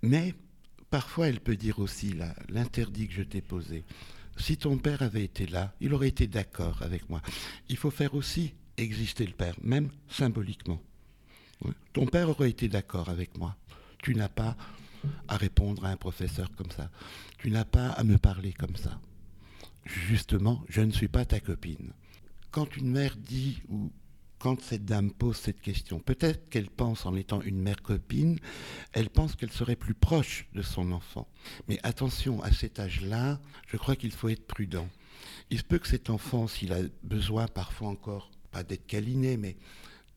Mais 0.00 0.32
parfois, 0.88 1.28
elle 1.28 1.40
peut 1.40 1.56
dire 1.56 1.78
aussi 1.80 2.14
l'interdit 2.48 3.08
que 3.08 3.12
je 3.12 3.22
t'ai 3.22 3.42
posé 3.42 3.84
si 4.42 4.56
ton 4.56 4.76
père 4.76 5.02
avait 5.02 5.24
été 5.24 5.46
là, 5.46 5.72
il 5.80 5.94
aurait 5.94 6.08
été 6.08 6.26
d'accord 6.26 6.82
avec 6.82 7.08
moi. 7.08 7.22
Il 7.68 7.76
faut 7.76 7.90
faire 7.90 8.14
aussi 8.14 8.54
exister 8.76 9.24
le 9.26 9.32
père, 9.32 9.54
même 9.62 9.90
symboliquement. 10.08 10.80
Ton 11.92 12.06
père 12.06 12.28
aurait 12.28 12.50
été 12.50 12.68
d'accord 12.68 13.08
avec 13.08 13.38
moi. 13.38 13.56
Tu 14.02 14.14
n'as 14.14 14.28
pas 14.28 14.56
à 15.28 15.36
répondre 15.36 15.84
à 15.84 15.90
un 15.90 15.96
professeur 15.96 16.50
comme 16.56 16.70
ça. 16.70 16.90
Tu 17.38 17.50
n'as 17.50 17.64
pas 17.64 17.88
à 17.88 18.04
me 18.04 18.18
parler 18.18 18.52
comme 18.52 18.76
ça. 18.76 19.00
Justement, 19.84 20.62
je 20.68 20.80
ne 20.80 20.92
suis 20.92 21.08
pas 21.08 21.24
ta 21.24 21.40
copine. 21.40 21.92
Quand 22.50 22.76
une 22.76 22.90
mère 22.90 23.16
dit 23.16 23.62
ou 23.68 23.90
quand 24.42 24.60
cette 24.60 24.84
dame 24.84 25.12
pose 25.12 25.36
cette 25.36 25.60
question, 25.60 26.00
peut-être 26.00 26.48
qu'elle 26.48 26.68
pense 26.68 27.06
en 27.06 27.14
étant 27.14 27.40
une 27.42 27.62
mère 27.62 27.80
copine, 27.80 28.40
elle 28.92 29.08
pense 29.08 29.36
qu'elle 29.36 29.52
serait 29.52 29.76
plus 29.76 29.94
proche 29.94 30.48
de 30.52 30.62
son 30.62 30.90
enfant. 30.90 31.28
Mais 31.68 31.78
attention, 31.84 32.42
à 32.42 32.50
cet 32.50 32.80
âge-là, 32.80 33.40
je 33.68 33.76
crois 33.76 33.94
qu'il 33.94 34.10
faut 34.10 34.28
être 34.28 34.44
prudent. 34.44 34.88
Il 35.50 35.58
se 35.58 35.62
peut 35.62 35.78
que 35.78 35.86
cet 35.86 36.10
enfant, 36.10 36.48
s'il 36.48 36.72
a 36.72 36.80
besoin 37.04 37.46
parfois 37.46 37.86
encore, 37.86 38.32
pas 38.50 38.64
d'être 38.64 38.84
câliné, 38.88 39.36
mais 39.36 39.56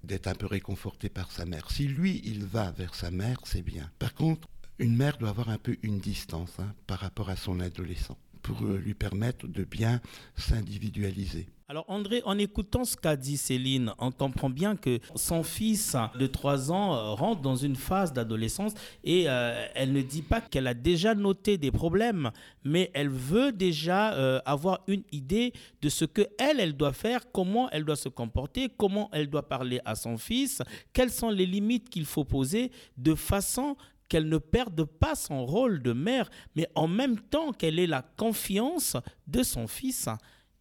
d'être 0.03 0.25
un 0.25 0.33
peu 0.33 0.47
réconforté 0.47 1.07
par 1.07 1.31
sa 1.31 1.45
mère. 1.45 1.69
Si 1.69 1.87
lui, 1.87 2.19
il 2.25 2.45
va 2.45 2.71
vers 2.71 2.95
sa 2.95 3.11
mère, 3.11 3.37
c'est 3.43 3.61
bien. 3.61 3.91
Par 3.99 4.15
contre, 4.15 4.47
une 4.79 4.95
mère 4.95 5.19
doit 5.19 5.29
avoir 5.29 5.49
un 5.49 5.59
peu 5.59 5.77
une 5.83 5.99
distance 5.99 6.59
hein, 6.59 6.73
par 6.87 6.97
rapport 6.97 7.29
à 7.29 7.35
son 7.35 7.59
adolescent 7.59 8.17
pour 8.41 8.63
euh, 8.63 8.79
lui 8.79 8.95
permettre 8.95 9.47
de 9.47 9.63
bien 9.63 10.01
s'individualiser. 10.35 11.47
Alors 11.67 11.85
André, 11.87 12.21
en 12.25 12.37
écoutant 12.37 12.85
ce 12.85 12.95
qu'a 12.95 13.15
dit 13.15 13.37
Céline, 13.37 13.91
on 13.97 14.11
comprend 14.11 14.51
bien 14.51 14.75
que 14.75 14.99
son 15.15 15.41
fils 15.41 15.97
de 16.13 16.27
3 16.27 16.71
ans 16.71 16.93
euh, 16.93 17.13
rentre 17.13 17.41
dans 17.41 17.55
une 17.55 17.75
phase 17.75 18.13
d'adolescence 18.13 18.73
et 19.03 19.23
euh, 19.27 19.65
elle 19.73 19.91
ne 19.91 20.03
dit 20.03 20.21
pas 20.21 20.41
qu'elle 20.41 20.67
a 20.67 20.75
déjà 20.75 21.15
noté 21.15 21.57
des 21.57 21.71
problèmes, 21.71 22.29
mais 22.63 22.91
elle 22.93 23.09
veut 23.09 23.51
déjà 23.51 24.09
avoir 24.45 24.81
une 24.85 25.01
idée 25.11 25.53
de 25.81 25.89
ce 25.89 26.05
que 26.05 26.27
elle, 26.37 26.59
elle 26.59 26.77
doit 26.77 26.93
faire, 26.93 27.31
comment 27.31 27.67
elle 27.71 27.83
doit 27.83 27.95
se 27.95 28.09
comporter, 28.09 28.69
comment 28.77 29.09
elle 29.11 29.31
doit 29.31 29.49
parler 29.49 29.81
à 29.85 29.95
son 29.95 30.19
fils, 30.19 30.61
quelles 30.93 31.11
sont 31.11 31.31
les 31.31 31.47
limites 31.47 31.89
qu'il 31.89 32.05
faut 32.05 32.25
poser 32.25 32.71
de 32.97 33.15
façon 33.15 33.75
qu'elle 34.07 34.29
ne 34.29 34.37
perde 34.37 34.83
pas 34.83 35.15
son 35.15 35.47
rôle 35.47 35.81
de 35.81 35.93
mère, 35.93 36.29
mais 36.55 36.67
en 36.75 36.87
même 36.87 37.19
temps 37.19 37.53
qu'elle 37.53 37.79
ait 37.79 37.87
la 37.87 38.03
confiance 38.03 38.97
de 39.25 39.41
son 39.41 39.67
fils. 39.67 40.07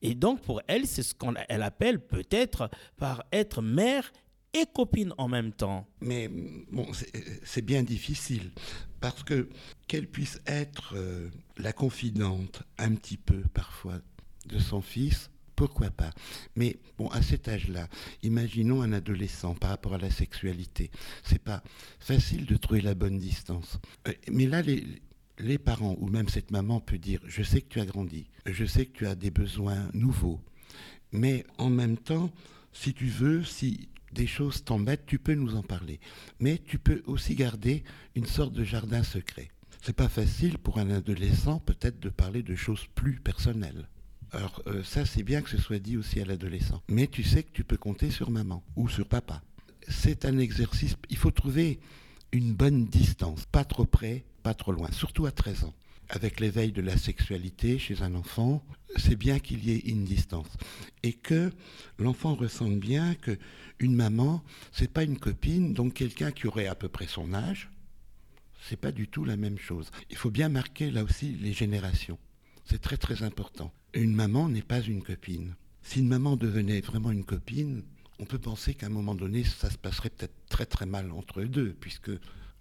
Et 0.05 0.15
donc 0.15 0.43
pour 0.43 0.61
elle, 0.69 0.87
c'est 0.87 1.03
ce 1.03 1.15
qu'on 1.15 1.35
appelle 1.35 1.99
peut-être 1.99 2.71
par 2.99 3.25
être 3.33 3.63
mère 3.63 4.13
et 4.53 4.67
copine 4.73 5.15
en 5.17 5.29
même 5.29 5.53
temps. 5.53 5.89
Mais 6.03 6.29
bon, 6.71 6.87
c'est 7.43 7.63
bien 7.63 7.83
difficile 7.83 8.53
parce 9.01 9.25
que 9.25 9.49
qu'elle 9.89 10.07
puisse 10.07 10.41
être 10.47 10.93
euh, 10.95 11.31
la 11.57 11.73
confidente 11.73 12.63
un 12.79 12.95
petit 12.95 13.17
peu 13.17 13.43
parfois 13.55 13.99
de 14.47 14.59
son 14.59 14.83
fils, 14.83 15.31
pourquoi 15.57 15.91
pas 15.91 16.11
Mais 16.55 16.77
bon, 16.99 17.09
à 17.09 17.23
cet 17.23 17.49
âge-là, 17.49 17.89
imaginons 18.23 18.83
un 18.83 18.93
adolescent 18.93 19.55
par 19.55 19.71
rapport 19.71 19.95
à 19.95 19.99
la 19.99 20.11
sexualité. 20.11 20.91
C'est 21.23 21.43
pas 21.43 21.63
facile 21.99 22.45
de 22.45 22.57
trouver 22.57 22.83
la 22.83 22.95
bonne 22.95 23.19
distance. 23.19 23.79
Euh, 24.07 24.13
mais 24.31 24.47
là, 24.47 24.61
les, 24.61 24.85
les 25.39 25.59
parents 25.59 25.97
ou 25.99 26.09
même 26.09 26.29
cette 26.29 26.51
maman 26.51 26.81
peut 26.81 26.99
dire 26.99 27.21
Je 27.27 27.43
sais 27.43 27.61
que 27.61 27.69
tu 27.69 27.81
as 27.81 27.87
grandi, 27.87 28.27
je 28.47 28.65
sais 28.65 28.87
que 28.87 28.99
tu 28.99 29.07
as 29.07 29.15
des 29.15 29.31
besoins 29.31 29.89
nouveaux. 29.93 30.41
Mais 31.13 31.45
en 31.59 31.71
même 31.71 31.97
temps, 31.97 32.31
si 32.73 32.93
tu 32.93 33.07
veux, 33.07 33.45
si 33.45 33.89
des 34.13 34.27
choses 34.27 34.65
t'embêtent, 34.65 35.07
tu 35.07 35.19
peux 35.19 35.35
nous 35.35 35.57
en 35.57 35.63
parler. 35.63 36.01
Mais 36.41 36.59
tu 36.59 36.79
peux 36.79 37.03
aussi 37.07 37.35
garder 37.35 37.85
une 38.15 38.27
sorte 38.27 38.53
de 38.53 38.65
jardin 38.65 39.03
secret. 39.03 39.51
C'est 39.83 39.97
pas 39.97 40.09
facile 40.09 40.59
pour 40.59 40.79
un 40.79 40.91
adolescent 40.91 41.59
peut-être 41.59 42.01
de 42.01 42.09
parler 42.09 42.43
de 42.43 42.55
choses 42.55 42.87
plus 42.95 43.21
personnelles. 43.21 43.89
Alors 44.33 44.63
euh, 44.67 44.83
ça, 44.83 45.05
c'est 45.05 45.23
bien 45.23 45.43
que 45.43 45.51
ce 45.51 45.59
soit 45.59 45.79
dit 45.79 45.97
aussi 45.97 46.21
à 46.21 46.25
l'adolescent. 46.25 46.83
Mais 46.89 47.07
tu 47.07 47.23
sais 47.23 47.43
que 47.43 47.53
tu 47.53 47.65
peux 47.65 47.77
compter 47.77 48.11
sur 48.11 48.31
maman 48.31 48.65
ou 48.77 48.89
sur 48.89 49.07
papa. 49.07 49.43
C'est 49.89 50.25
un 50.25 50.39
exercice, 50.39 50.97
il 51.11 51.17
faut 51.17 51.31
trouver 51.31 51.79
une 52.33 52.55
bonne 52.55 52.87
distance, 52.87 53.45
pas 53.47 53.65
trop 53.65 53.85
près, 53.85 54.25
pas 54.45 54.55
trop 54.55 54.73
loin, 54.73 54.91
surtout 54.93 55.25
à 55.25 55.33
13 55.33 55.65
ans. 55.65 55.75
Avec 56.11 56.39
l'éveil 56.39 56.71
de 56.71 56.83
la 56.83 56.99
sexualité 56.99 57.79
chez 57.79 58.03
un 58.03 58.15
enfant, 58.15 58.63
c'est 58.97 59.17
bien 59.17 59.39
qu'il 59.39 59.65
y 59.65 59.73
ait 59.73 59.79
une 59.87 60.05
distance 60.05 60.51
et 61.03 61.15
que 61.15 61.51
l'enfant 61.99 62.35
ressente 62.35 62.79
bien 62.79 63.15
que 63.15 63.39
une 63.79 63.97
maman, 63.97 64.45
c'est 64.71 64.93
pas 64.93 65.03
une 65.03 65.19
copine, 65.19 65.73
donc 65.73 65.95
quelqu'un 65.95 66.31
qui 66.31 66.47
aurait 66.47 66.67
à 66.67 66.75
peu 66.75 66.89
près 66.89 67.07
son 67.07 67.33
âge, 67.33 67.71
c'est 68.69 68.77
pas 68.77 68.93
du 68.93 69.09
tout 69.09 69.25
la 69.25 69.39
même 69.39 69.59
chose. 69.59 69.91
Il 70.11 70.17
faut 70.17 70.31
bien 70.31 70.51
marquer 70.51 70.91
là 70.91 71.05
aussi 71.05 71.31
les 71.41 71.55
générations. 71.55 72.19
C'est 72.67 72.83
très 72.83 72.99
très 72.99 73.23
important. 73.23 73.73
Une 73.95 74.15
maman 74.15 74.51
n'est 74.51 74.63
pas 74.63 74.81
une 74.81 75.03
copine. 75.03 75.55
Si 75.83 76.01
une 76.01 76.09
maman 76.09 76.37
devenait 76.37 76.83
vraiment 76.83 77.13
une 77.13 77.25
copine, 77.25 77.83
on 78.19 78.27
peut 78.27 78.39
penser 78.39 78.75
qu'à 78.75 78.87
un 78.87 78.91
moment 78.91 79.15
donné, 79.15 79.43
ça 79.43 79.71
se 79.71 79.79
passerait 79.79 80.11
peut-être 80.11 80.37
très 80.51 80.67
très 80.67 80.87
mal 80.87 81.11
entre 81.13 81.41
eux 81.41 81.49
deux, 81.49 81.75
puisque 81.81 82.11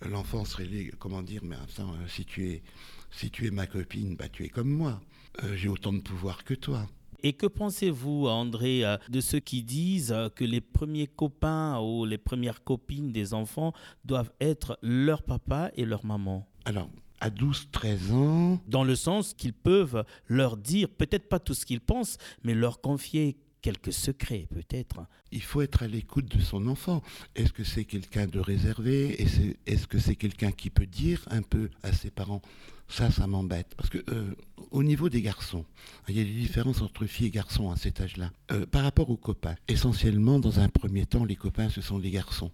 l'enfant 0.10 0.45
serait, 0.45 0.91
comment 1.00 1.22
dire, 1.22 1.41
mais 1.43 1.55
attends, 1.55 1.93
euh, 1.93 2.07
si 2.07 2.25
tu 2.25 2.48
es, 2.50 2.63
si 3.12 3.29
tu 3.29 3.48
es 3.48 3.51
ma 3.51 3.67
copine, 3.67 4.15
bah, 4.15 4.29
tu 4.29 4.43
es 4.43 4.50
comme 4.50 4.69
moi. 4.69 5.01
Euh, 5.43 5.55
j'ai 5.55 5.69
autant 5.69 5.93
de 5.93 6.01
pouvoir 6.01 6.43
que 6.43 6.53
toi. 6.53 6.88
Et 7.25 7.33
que 7.33 7.48
pensez-vous, 7.48 8.27
André, 8.27 8.83
euh, 8.83 8.98
de 9.10 9.22
ceux 9.22 9.39
qui 9.39 9.63
disent 9.63 10.15
que 10.36 10.43
les 10.43 10.62
premiers 10.62 11.07
copains 11.07 11.79
ou 11.79 12.05
les 12.05 12.17
premières 12.17 12.63
copines 12.63 13.12
des 13.12 13.33
enfants 13.33 13.74
doivent 14.03 14.31
être 14.41 14.77
leur 14.81 15.24
papa 15.24 15.72
et 15.75 15.86
leur 15.86 16.05
maman? 16.05 16.48
Alors, 16.65 16.89
à 17.24 17.29
12-13 17.29 18.12
ans. 18.12 18.60
Dans 18.67 18.83
le 18.83 18.95
sens 18.95 19.33
qu'ils 19.33 19.53
peuvent 19.53 20.03
leur 20.27 20.57
dire, 20.57 20.89
peut-être 20.89 21.29
pas 21.29 21.39
tout 21.39 21.53
ce 21.53 21.65
qu'ils 21.65 21.79
pensent, 21.79 22.17
mais 22.43 22.53
leur 22.53 22.81
confier 22.81 23.38
quelques 23.63 23.93
secrets 23.93 24.46
peut-être. 24.53 25.08
Il 25.32 25.41
faut 25.41 25.63
être 25.63 25.82
à 25.82 25.88
l'écoute 25.88 26.27
de 26.27 26.41
son 26.41 26.67
enfant. 26.67 27.01
Est-ce 27.36 27.51
que 27.51 27.63
c'est 27.63 27.86
quelqu'un 27.86 28.27
de 28.27 28.39
réservé? 28.39 29.20
Est-ce 29.65 29.88
que 29.88 29.98
c'est 29.98 30.15
quelqu'un 30.15 30.51
qui 30.51 30.70
peut 30.70 30.86
dire 30.86 31.24
un 31.32 31.41
peu 31.41 31.72
à 31.82 31.91
ses 31.91 32.12
parents? 32.12 32.43
Ça, 32.89 33.10
ça 33.10 33.25
m'embête. 33.25 33.74
Parce 33.75 33.89
que 33.89 34.03
euh, 34.10 34.36
au 34.70 34.84
niveau 34.84 35.10
des 35.10 35.22
garçons, 35.22 35.65
il 36.10 36.17
y 36.17 36.22
a 36.22 36.24
des 36.24 36.29
différences 36.29 36.82
entre 36.82 37.05
filles 37.05 37.27
et 37.27 37.32
garçons 37.32 37.72
à 37.72 37.77
cet 37.77 38.01
âge-là. 38.01 38.32
Euh, 38.51 38.65
par 38.67 38.84
rapport 38.84 39.10
aux 39.10 39.17
copains, 39.17 39.55
essentiellement, 39.67 40.38
dans 40.38 40.60
un 40.60 40.67
premier 40.67 41.05
temps, 41.05 41.24
les 41.24 41.38
copains, 41.38 41.70
ce 41.70 41.82
sont 41.82 41.98
des 41.98 42.12
garçons. 42.12 42.51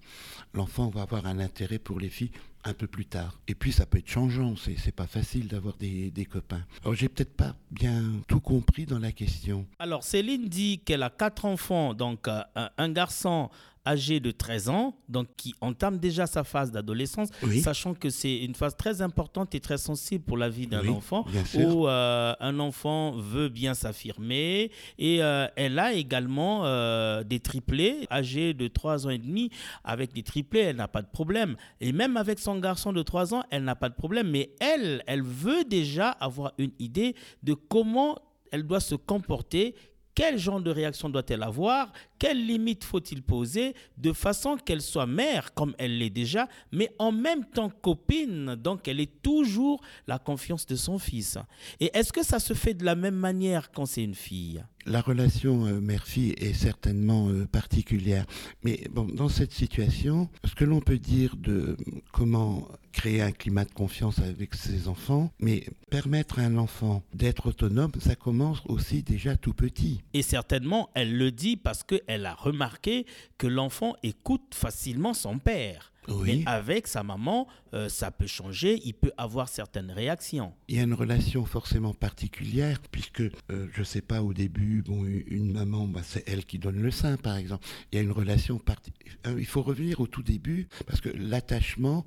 L'enfant 0.54 0.90
va 0.90 1.02
avoir 1.02 1.26
un 1.26 1.40
intérêt 1.40 1.80
pour 1.80 2.00
les 2.00 2.10
filles 2.10 2.32
un 2.64 2.74
peu 2.74 2.88
plus 2.88 3.06
tard. 3.06 3.40
Et 3.48 3.56
puis 3.56 3.72
ça 3.72 3.86
peut 3.86 3.98
être 3.98 4.10
changeant, 4.10 4.56
c'est 4.58 4.92
pas 4.92 5.08
facile 5.08 5.48
d'avoir 5.48 5.78
des, 5.78 6.12
des, 6.12 6.26
copains. 6.26 6.64
Alors 6.84 6.94
j'ai 6.94 7.10
peut-être 7.10 7.34
pas 7.36 7.56
bien 7.72 8.04
tout 8.28 8.40
compris 8.40 8.86
dans 8.86 9.00
la 9.00 9.12
question. 9.12 9.66
Alors 9.80 10.04
Céline 10.04 10.48
dit 10.48 10.80
qu'elle 10.80 11.04
a 11.04 11.10
quatre 11.10 11.46
enfants, 11.46 11.94
donc 11.94 12.28
euh, 12.28 12.42
un 12.78 12.90
garçon 12.90 13.50
âgé 13.90 14.20
de 14.20 14.32
13 14.32 14.70
ans, 14.70 14.96
donc 15.08 15.28
qui 15.36 15.56
entame 15.62 15.98
déjà 15.98 16.28
sa 16.28 16.44
phase 16.44 16.72
d'adolescence, 16.72 17.30
sachant 17.64 17.94
que 17.94 18.10
c'est 18.10 18.38
une 18.38 18.54
phase 18.56 18.76
très 18.76 19.02
importante 19.02 19.56
et 19.56 19.60
très 19.60 19.78
sensible 19.78 20.24
pour 20.24 20.38
la 20.38 20.50
vie 20.50 20.68
d'un 20.68 20.88
enfant, 20.90 21.26
où 21.56 21.88
euh, 21.88 22.34
un 22.40 22.60
enfant 22.60 23.12
veut 23.12 23.50
bien 23.50 23.74
s'affirmer. 23.74 24.72
Et 24.98 25.24
euh, 25.24 25.48
elle 25.56 25.80
a 25.80 25.94
également 25.94 26.66
euh, 26.66 27.24
des 27.24 27.40
triplés 27.40 28.08
âgés 28.12 28.54
de 28.54 28.68
3 28.68 29.08
ans 29.08 29.10
et 29.10 29.18
demi. 29.18 29.50
Avec 29.84 30.14
des 30.14 30.24
triplés, 30.24 30.60
elle 30.60 30.76
n'a 30.76 30.88
pas 30.88 31.02
de 31.02 31.08
problème. 31.08 31.56
Et 31.82 31.92
même 31.92 32.18
avec 32.18 32.40
son 32.40 32.60
garçon 32.60 32.94
de 32.94 33.02
3 33.02 33.34
ans, 33.34 33.44
elle 33.50 33.64
n'a 33.64 33.76
pas 33.76 33.90
de 33.90 33.96
problème. 33.96 34.30
Mais 34.30 34.52
elle, 34.60 35.04
elle 35.08 35.24
veut 35.24 35.64
déjà 35.64 36.10
avoir 36.10 36.54
une 36.58 36.72
idée 36.80 37.16
de 37.44 37.56
comment 37.68 38.18
elle 38.52 38.64
doit 38.64 38.80
se 38.80 38.96
comporter, 38.96 39.76
quel 40.20 40.38
genre 40.38 40.60
de 40.60 40.70
réaction 40.70 41.08
doit-elle 41.08 41.44
avoir 41.44 41.94
Quelles 42.18 42.46
limites 42.46 42.84
faut-il 42.84 43.24
poser 43.24 43.74
de 43.98 44.12
façon 44.12 44.58
qu'elle 44.58 44.82
soit 44.82 45.06
mère 45.06 45.54
comme 45.54 45.74
elle 45.78 45.98
l'est 45.98 46.10
déjà, 46.10 46.50
mais 46.74 46.92
en 47.00 47.14
même 47.14 47.46
temps 47.46 47.70
copine, 47.70 48.56
donc 48.56 48.90
elle 48.90 49.00
est 49.00 49.22
toujours 49.22 49.80
la 50.08 50.20
confiance 50.20 50.66
de 50.66 50.76
son 50.76 51.00
fils. 51.00 51.38
Et 51.80 51.90
est-ce 51.98 52.12
que 52.12 52.22
ça 52.22 52.40
se 52.40 52.54
fait 52.54 52.74
de 52.74 52.84
la 52.84 52.96
même 52.96 53.16
manière 53.16 53.72
quand 53.72 53.86
c'est 53.86 54.04
une 54.04 54.14
fille? 54.14 54.62
La 54.86 55.02
relation 55.02 55.66
euh, 55.66 55.80
mère-fille 55.80 56.34
est 56.38 56.54
certainement 56.54 57.30
euh, 57.30 57.46
particulière. 57.46 58.26
Mais 58.64 58.82
bon, 58.92 59.06
dans 59.06 59.30
cette 59.30 59.52
situation, 59.52 60.30
ce 60.46 60.56
que 60.56 60.66
l'on 60.66 60.80
peut 60.80 60.98
dire 60.98 61.36
de 61.38 61.78
comment 62.12 62.68
créer 62.92 63.22
un 63.22 63.32
climat 63.32 63.66
de 63.66 63.72
confiance 63.72 64.20
avec 64.20 64.56
ses 64.56 64.88
enfants, 64.88 65.32
mais 65.40 65.66
permettre 65.90 66.40
à 66.40 66.44
un 66.44 66.58
enfant 66.58 67.04
d'être 67.14 67.50
autonome, 67.50 67.92
ça 68.00 68.16
commence 68.16 68.62
aussi 68.66 69.04
déjà 69.04 69.38
tout 69.38 69.54
petit. 69.54 70.02
Et 70.14 70.22
certainement, 70.22 70.90
elle 70.96 71.16
le 71.18 71.32
dit 71.32 71.56
parce 71.56 71.84
qu'elle 71.84 72.26
a 72.26 72.34
remarqué 72.34 73.06
que 73.38 73.48
l'enfant 73.48 73.96
écoute 74.04 74.54
facilement 74.54 75.14
son 75.14 75.38
père. 75.40 75.92
Mais 76.24 76.44
avec 76.46 76.88
sa 76.88 77.04
maman, 77.04 77.48
euh, 77.74 77.90
ça 77.90 78.12
peut 78.12 78.28
changer, 78.28 78.80
il 78.84 78.94
peut 78.94 79.12
avoir 79.18 79.48
certaines 79.48 79.92
réactions. 79.92 80.54
Il 80.68 80.76
y 80.76 80.80
a 80.80 80.84
une 80.84 80.94
relation 80.94 81.46
forcément 81.46 81.94
particulière, 81.94 82.80
puisque, 82.92 83.22
euh, 83.22 83.68
je 83.74 83.80
ne 83.80 83.84
sais 83.84 84.02
pas, 84.02 84.22
au 84.22 84.34
début, 84.34 84.82
bon, 84.82 85.06
une 85.06 85.52
maman, 85.52 85.88
bah, 85.88 86.02
c'est 86.04 86.28
elle 86.28 86.46
qui 86.46 86.60
donne 86.60 86.82
le 86.82 86.92
sein, 86.92 87.18
par 87.18 87.38
exemple. 87.38 87.66
Il 87.92 87.96
y 87.98 88.00
a 88.00 88.02
une 88.02 88.12
relation 88.12 88.58
particulière. 88.58 89.18
Euh, 89.28 89.36
il 89.40 89.46
faut 89.46 89.62
revenir 89.62 90.00
au 90.00 90.08
tout 90.08 90.24
début, 90.24 90.68
parce 90.88 91.02
que 91.02 91.10
l'attachement, 91.10 92.06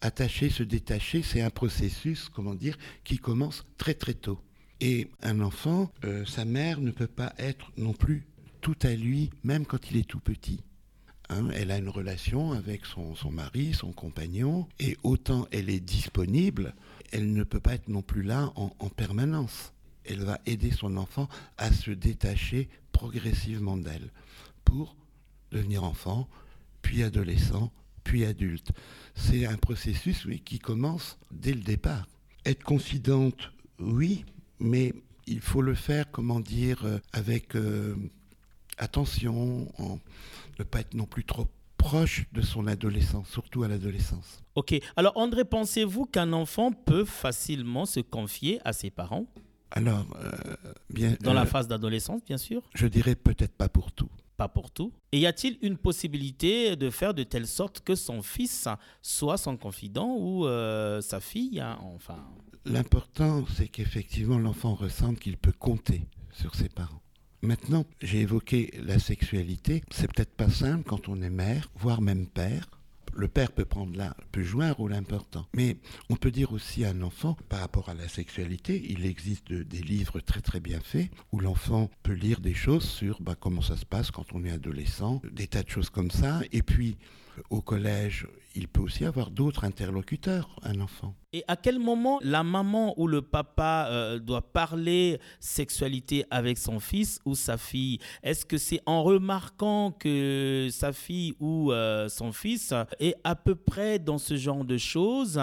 attacher, 0.00 0.50
se 0.50 0.62
détacher, 0.62 1.22
c'est 1.22 1.40
un 1.40 1.50
processus, 1.50 2.28
comment 2.28 2.54
dire, 2.54 2.76
qui 3.04 3.18
commence 3.18 3.64
très 3.78 3.94
très 3.94 4.14
tôt. 4.14 4.40
Et 4.80 5.08
un 5.22 5.40
enfant, 5.40 5.90
sa 6.26 6.44
mère 6.44 6.80
ne 6.80 6.90
peut 6.90 7.06
pas 7.06 7.32
être 7.38 7.70
non 7.78 7.92
plus 7.92 8.26
tout 8.60 8.76
à 8.82 8.92
lui, 8.92 9.30
même 9.44 9.64
quand 9.64 9.90
il 9.90 9.96
est 9.96 10.06
tout 10.06 10.18
petit 10.18 10.60
Hein. 11.28 11.48
elle 11.54 11.70
a 11.70 11.78
une 11.78 11.88
relation 11.88 12.52
avec 12.52 12.82
son, 12.86 13.14
mari, 13.30 13.72
son 13.74 13.92
compagnon, 13.92 14.68
et 14.78 14.96
autant 15.02 15.46
elle 15.50 15.70
est 15.70 15.80
disponible, 15.80 16.74
elle 17.12 17.32
ne 17.32 17.44
peut 17.44 17.60
pas 17.60 17.74
être 17.74 17.88
non 17.88 18.02
plus 18.02 18.22
là 18.22 18.52
en, 18.56 18.74
en 18.78 18.88
permanence. 18.88 19.72
Elle 20.04 20.22
va 20.22 20.38
aider 20.44 20.70
son 20.70 20.96
enfant 20.96 21.28
à 21.56 21.72
se 21.72 21.90
détacher 21.90 22.68
progressivement 22.92 23.76
d'elle 23.76 24.10
pour 24.64 24.96
devenir 25.50 25.84
enfant, 25.84 26.28
puis 26.82 27.02
adolescent, 27.02 27.72
puis 28.02 28.24
adulte. 28.24 28.72
C'est 29.14 29.46
un 29.46 29.56
processus 29.56 30.24
oui, 30.26 30.40
qui 30.40 30.58
commence 30.58 31.18
dès 31.30 31.54
le 31.54 31.60
départ. 31.60 32.06
Être 32.44 32.62
confidente, 32.62 33.52
oui, 33.78 34.24
mais 34.60 34.94
il 35.26 35.40
faut 35.40 35.62
le 35.62 35.74
faire, 35.74 36.10
comment 36.10 36.40
dire, 36.40 36.84
euh, 36.84 36.98
avec 37.12 37.56
euh, 37.56 37.94
attention, 38.78 39.66
ne 40.58 40.64
pas 40.64 40.80
être 40.80 40.94
non 40.94 41.06
plus 41.06 41.24
trop 41.24 41.46
proche 41.76 42.26
de 42.32 42.40
son 42.40 42.66
adolescence, 42.66 43.28
surtout 43.28 43.62
à 43.62 43.68
l'adolescence. 43.68 44.42
Ok. 44.54 44.74
Alors 44.96 45.16
André, 45.16 45.44
pensez-vous 45.44 46.06
qu'un 46.06 46.32
enfant 46.32 46.72
peut 46.72 47.04
facilement 47.04 47.84
se 47.84 48.00
confier 48.00 48.60
à 48.64 48.72
ses 48.72 48.90
parents? 48.90 49.26
Alors, 49.70 50.06
euh, 50.22 50.30
bien. 50.88 51.16
Dans 51.20 51.34
la 51.34 51.46
phase 51.46 51.68
d'adolescence, 51.68 52.24
bien 52.24 52.38
sûr. 52.38 52.62
Je 52.74 52.86
dirais 52.86 53.16
peut-être 53.16 53.54
pas 53.54 53.68
pour 53.68 53.92
tout. 53.92 54.08
Pas 54.36 54.48
pour 54.48 54.70
tout. 54.70 54.92
Et 55.12 55.18
y 55.18 55.26
a-t-il 55.26 55.58
une 55.62 55.76
possibilité 55.76 56.74
de 56.74 56.90
faire 56.90 57.12
de 57.12 57.22
telle 57.22 57.46
sorte 57.46 57.80
que 57.80 57.94
son 57.94 58.22
fils 58.22 58.68
soit 59.02 59.36
son 59.36 59.56
confident 59.56 60.16
ou 60.18 60.46
sa 61.02 61.20
fille, 61.20 61.60
hein, 61.60 61.78
enfin? 61.82 62.24
L'important, 62.64 63.44
c'est 63.54 63.68
qu'effectivement 63.68 64.38
l'enfant 64.38 64.74
ressente 64.74 65.20
qu'il 65.20 65.36
peut 65.36 65.52
compter 65.52 66.06
sur 66.32 66.54
ses 66.54 66.68
parents. 66.68 67.02
Maintenant, 67.44 67.84
j'ai 68.00 68.20
évoqué 68.20 68.72
la 68.82 68.98
sexualité. 68.98 69.82
C'est 69.90 70.10
peut-être 70.10 70.34
pas 70.34 70.48
simple 70.48 70.84
quand 70.84 71.10
on 71.10 71.20
est 71.20 71.28
mère, 71.28 71.70
voire 71.76 72.00
même 72.00 72.26
père. 72.26 72.70
Le 73.12 73.28
père 73.28 73.52
peut 73.52 73.66
prendre 73.66 73.94
là, 73.96 74.16
jouer 74.34 74.64
un 74.64 74.72
rôle 74.72 74.94
important. 74.94 75.46
Mais 75.54 75.76
on 76.08 76.16
peut 76.16 76.30
dire 76.30 76.52
aussi 76.52 76.86
à 76.86 76.90
un 76.90 77.02
enfant, 77.02 77.36
par 77.50 77.60
rapport 77.60 77.90
à 77.90 77.94
la 77.94 78.08
sexualité, 78.08 78.82
il 78.88 79.04
existe 79.04 79.52
des 79.52 79.82
livres 79.82 80.20
très 80.20 80.40
très 80.40 80.58
bien 80.58 80.80
faits 80.80 81.10
où 81.32 81.38
l'enfant 81.38 81.90
peut 82.02 82.14
lire 82.14 82.40
des 82.40 82.54
choses 82.54 82.88
sur 82.88 83.20
bah, 83.20 83.36
comment 83.38 83.62
ça 83.62 83.76
se 83.76 83.84
passe 83.84 84.10
quand 84.10 84.32
on 84.32 84.42
est 84.44 84.50
adolescent, 84.50 85.20
des 85.30 85.46
tas 85.46 85.62
de 85.62 85.68
choses 85.68 85.90
comme 85.90 86.10
ça. 86.10 86.40
Et 86.50 86.62
puis 86.62 86.96
au 87.50 87.60
collège, 87.60 88.26
il 88.54 88.68
peut 88.68 88.80
aussi 88.80 89.04
avoir 89.04 89.30
d'autres 89.30 89.64
interlocuteurs, 89.64 90.58
un 90.62 90.80
enfant. 90.80 91.14
Et 91.32 91.42
à 91.48 91.56
quel 91.56 91.78
moment 91.78 92.20
la 92.22 92.42
maman 92.42 92.94
ou 92.98 93.08
le 93.08 93.22
papa 93.22 93.88
euh, 93.90 94.18
doit 94.18 94.52
parler 94.52 95.18
sexualité 95.40 96.24
avec 96.30 96.58
son 96.58 96.78
fils 96.78 97.18
ou 97.24 97.34
sa 97.34 97.58
fille? 97.58 97.98
Est-ce 98.22 98.46
que 98.46 98.58
c'est 98.58 98.80
en 98.86 99.02
remarquant 99.02 99.90
que 99.90 100.68
sa 100.70 100.92
fille 100.92 101.34
ou 101.40 101.72
euh, 101.72 102.08
son 102.08 102.32
fils 102.32 102.72
est 103.00 103.16
à 103.24 103.34
peu 103.34 103.54
près 103.54 103.98
dans 103.98 104.18
ce 104.18 104.36
genre 104.36 104.64
de 104.64 104.76
choses 104.76 105.40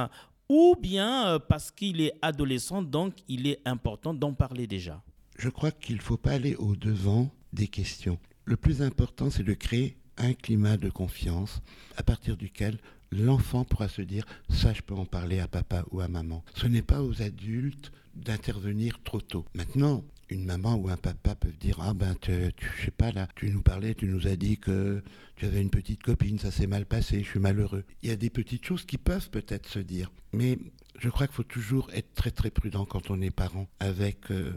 ou 0.49 0.75
bien 0.79 1.27
euh, 1.27 1.39
parce 1.39 1.71
qu'il 1.71 2.01
est 2.01 2.13
adolescent, 2.21 2.81
donc 2.81 3.15
il 3.27 3.47
est 3.47 3.59
important 3.65 4.13
d'en 4.13 4.33
parler 4.33 4.67
déjà? 4.67 5.01
Je 5.37 5.49
crois 5.49 5.71
qu'il 5.71 5.95
ne 5.95 6.01
faut 6.01 6.17
pas 6.17 6.31
aller 6.31 6.55
au-devant 6.55 7.29
des 7.51 7.67
questions. 7.67 8.17
Le 8.45 8.57
plus 8.57 8.81
important, 8.81 9.29
c'est 9.29 9.43
de 9.43 9.53
créer 9.53 9.97
un 10.17 10.33
climat 10.33 10.77
de 10.77 10.89
confiance 10.89 11.61
à 11.97 12.03
partir 12.03 12.37
duquel 12.37 12.77
l'enfant 13.11 13.65
pourra 13.65 13.87
se 13.87 14.01
dire 14.01 14.25
ça 14.49 14.73
je 14.73 14.81
peux 14.81 14.93
en 14.93 15.05
parler 15.05 15.39
à 15.39 15.47
papa 15.47 15.83
ou 15.91 16.01
à 16.01 16.07
maman. 16.07 16.43
Ce 16.55 16.67
n'est 16.67 16.81
pas 16.81 17.01
aux 17.01 17.21
adultes 17.21 17.91
d'intervenir 18.15 19.01
trop 19.03 19.21
tôt. 19.21 19.45
Maintenant, 19.53 20.03
une 20.29 20.45
maman 20.45 20.75
ou 20.75 20.89
un 20.89 20.97
papa 20.97 21.35
peuvent 21.35 21.57
dire 21.57 21.79
ah 21.81 21.93
ben 21.93 22.15
tu, 22.21 22.31
je 22.31 22.85
sais 22.85 22.91
pas 22.91 23.11
là, 23.11 23.27
tu 23.35 23.49
nous 23.49 23.61
parlais, 23.61 23.95
tu 23.95 24.05
nous 24.05 24.27
as 24.27 24.35
dit 24.35 24.57
que 24.57 25.03
tu 25.35 25.45
avais 25.45 25.61
une 25.61 25.69
petite 25.69 26.03
copine, 26.03 26.39
ça 26.39 26.51
s'est 26.51 26.67
mal 26.67 26.85
passé, 26.85 27.23
je 27.23 27.29
suis 27.29 27.39
malheureux. 27.39 27.83
Il 28.01 28.09
y 28.09 28.13
a 28.13 28.15
des 28.15 28.29
petites 28.29 28.65
choses 28.65 28.85
qui 28.85 28.97
peuvent 28.97 29.29
peut-être 29.29 29.67
se 29.67 29.79
dire, 29.79 30.11
mais 30.31 30.57
je 30.99 31.09
crois 31.09 31.27
qu'il 31.27 31.35
faut 31.35 31.43
toujours 31.43 31.89
être 31.93 32.13
très 32.13 32.31
très 32.31 32.49
prudent 32.49 32.85
quand 32.85 33.09
on 33.11 33.21
est 33.21 33.31
parent 33.31 33.67
avec 33.79 34.31
euh, 34.31 34.53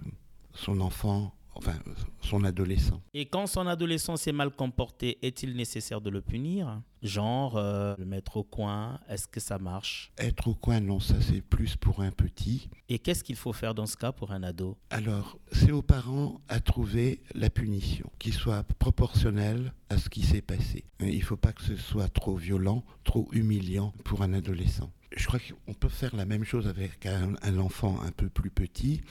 son 0.55 0.81
enfant 0.81 1.35
enfin 1.55 1.75
son 2.21 2.45
adolescent. 2.45 3.01
Et 3.12 3.27
quand 3.27 3.47
son 3.47 3.67
adolescent 3.67 4.17
s'est 4.17 4.33
mal 4.33 4.51
comporté, 4.51 5.19
est-il 5.23 5.57
nécessaire 5.57 6.01
de 6.01 6.11
le 6.11 6.21
punir? 6.21 6.81
Genre 7.05 7.59
euh, 7.59 7.95
le 7.99 8.07
mettre 8.07 8.38
au 8.38 8.45
coin, 8.45 8.99
est-ce 9.11 9.29
que 9.29 9.38
ça 9.38 9.59
marche? 9.59 10.11
Être 10.17 10.49
au 10.49 10.55
coin, 10.55 10.81
non, 10.81 11.01
ça 11.01 11.14
c'est 11.21 11.43
plus 11.43 11.77
pour 11.77 12.01
un 12.01 12.11
petit. 12.11 12.71
Et 12.88 12.99
qu'est-ce 12.99 13.23
qu'il 13.23 13.37
faut 13.37 13.53
faire 13.53 13.75
dans 13.75 13.85
ce 13.85 13.99
cas 13.99 14.11
pour 14.11 14.33
un 14.33 14.43
ado? 14.43 14.79
Alors, 14.88 15.38
c'est 15.53 15.71
aux 15.71 15.83
parents 15.83 16.40
à 16.49 16.61
trouver 16.61 17.21
la 17.35 17.51
punition 17.51 18.11
qui 18.19 18.33
soit 18.33 18.64
proportionnelle 18.79 19.75
à 19.90 19.99
ce 19.99 20.09
qui 20.09 20.23
s'est 20.23 20.40
passé. 20.40 20.85
Il 20.99 21.19
ne 21.19 21.25
faut 21.25 21.37
pas 21.37 21.53
que 21.53 21.62
ce 21.62 21.77
soit 21.77 22.09
trop 22.09 22.37
violent, 22.37 22.83
trop 23.05 23.29
humiliant 23.33 23.93
pour 24.03 24.23
un 24.23 24.33
adolescent 24.33 24.90
je 25.17 25.27
crois 25.27 25.38
qu'on 25.38 25.75
peut 25.75 25.88
faire 25.88 26.14
la 26.17 26.25
même 26.25 26.45
chose 26.45 26.67
avec 26.67 27.07
un, 27.07 27.59
enfant 27.59 28.01
un 28.03 28.11
peu 28.11 28.29
plus 28.29 28.51
petit. 28.51 29.03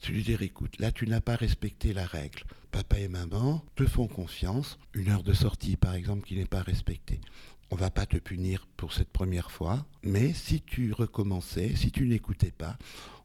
C'est 0.00 0.12
lui 0.12 0.22
dire, 0.22 0.42
écoute, 0.42 0.78
là 0.78 0.92
tu 0.92 1.06
n'as 1.06 1.20
pas 1.20 1.36
respecté 1.36 1.92
la 1.92 2.06
règle. 2.06 2.44
Papa 2.70 2.98
et 2.98 3.08
maman 3.08 3.64
te 3.76 3.86
font 3.86 4.06
confiance. 4.06 4.78
Une 4.94 5.10
heure 5.10 5.22
de 5.22 5.32
sortie, 5.32 5.76
par 5.76 5.94
exemple, 5.94 6.26
qui 6.26 6.36
n'est 6.36 6.46
pas 6.46 6.62
respectée. 6.62 7.20
On 7.70 7.76
va 7.76 7.90
pas 7.90 8.06
te 8.06 8.16
punir 8.16 8.66
pour 8.76 8.92
cette 8.92 9.10
première 9.10 9.50
fois, 9.50 9.84
mais 10.02 10.32
si 10.32 10.62
tu 10.62 10.92
recommençais, 10.92 11.76
si 11.76 11.90
tu 11.90 12.06
n'écoutais 12.06 12.50
pas, 12.50 12.78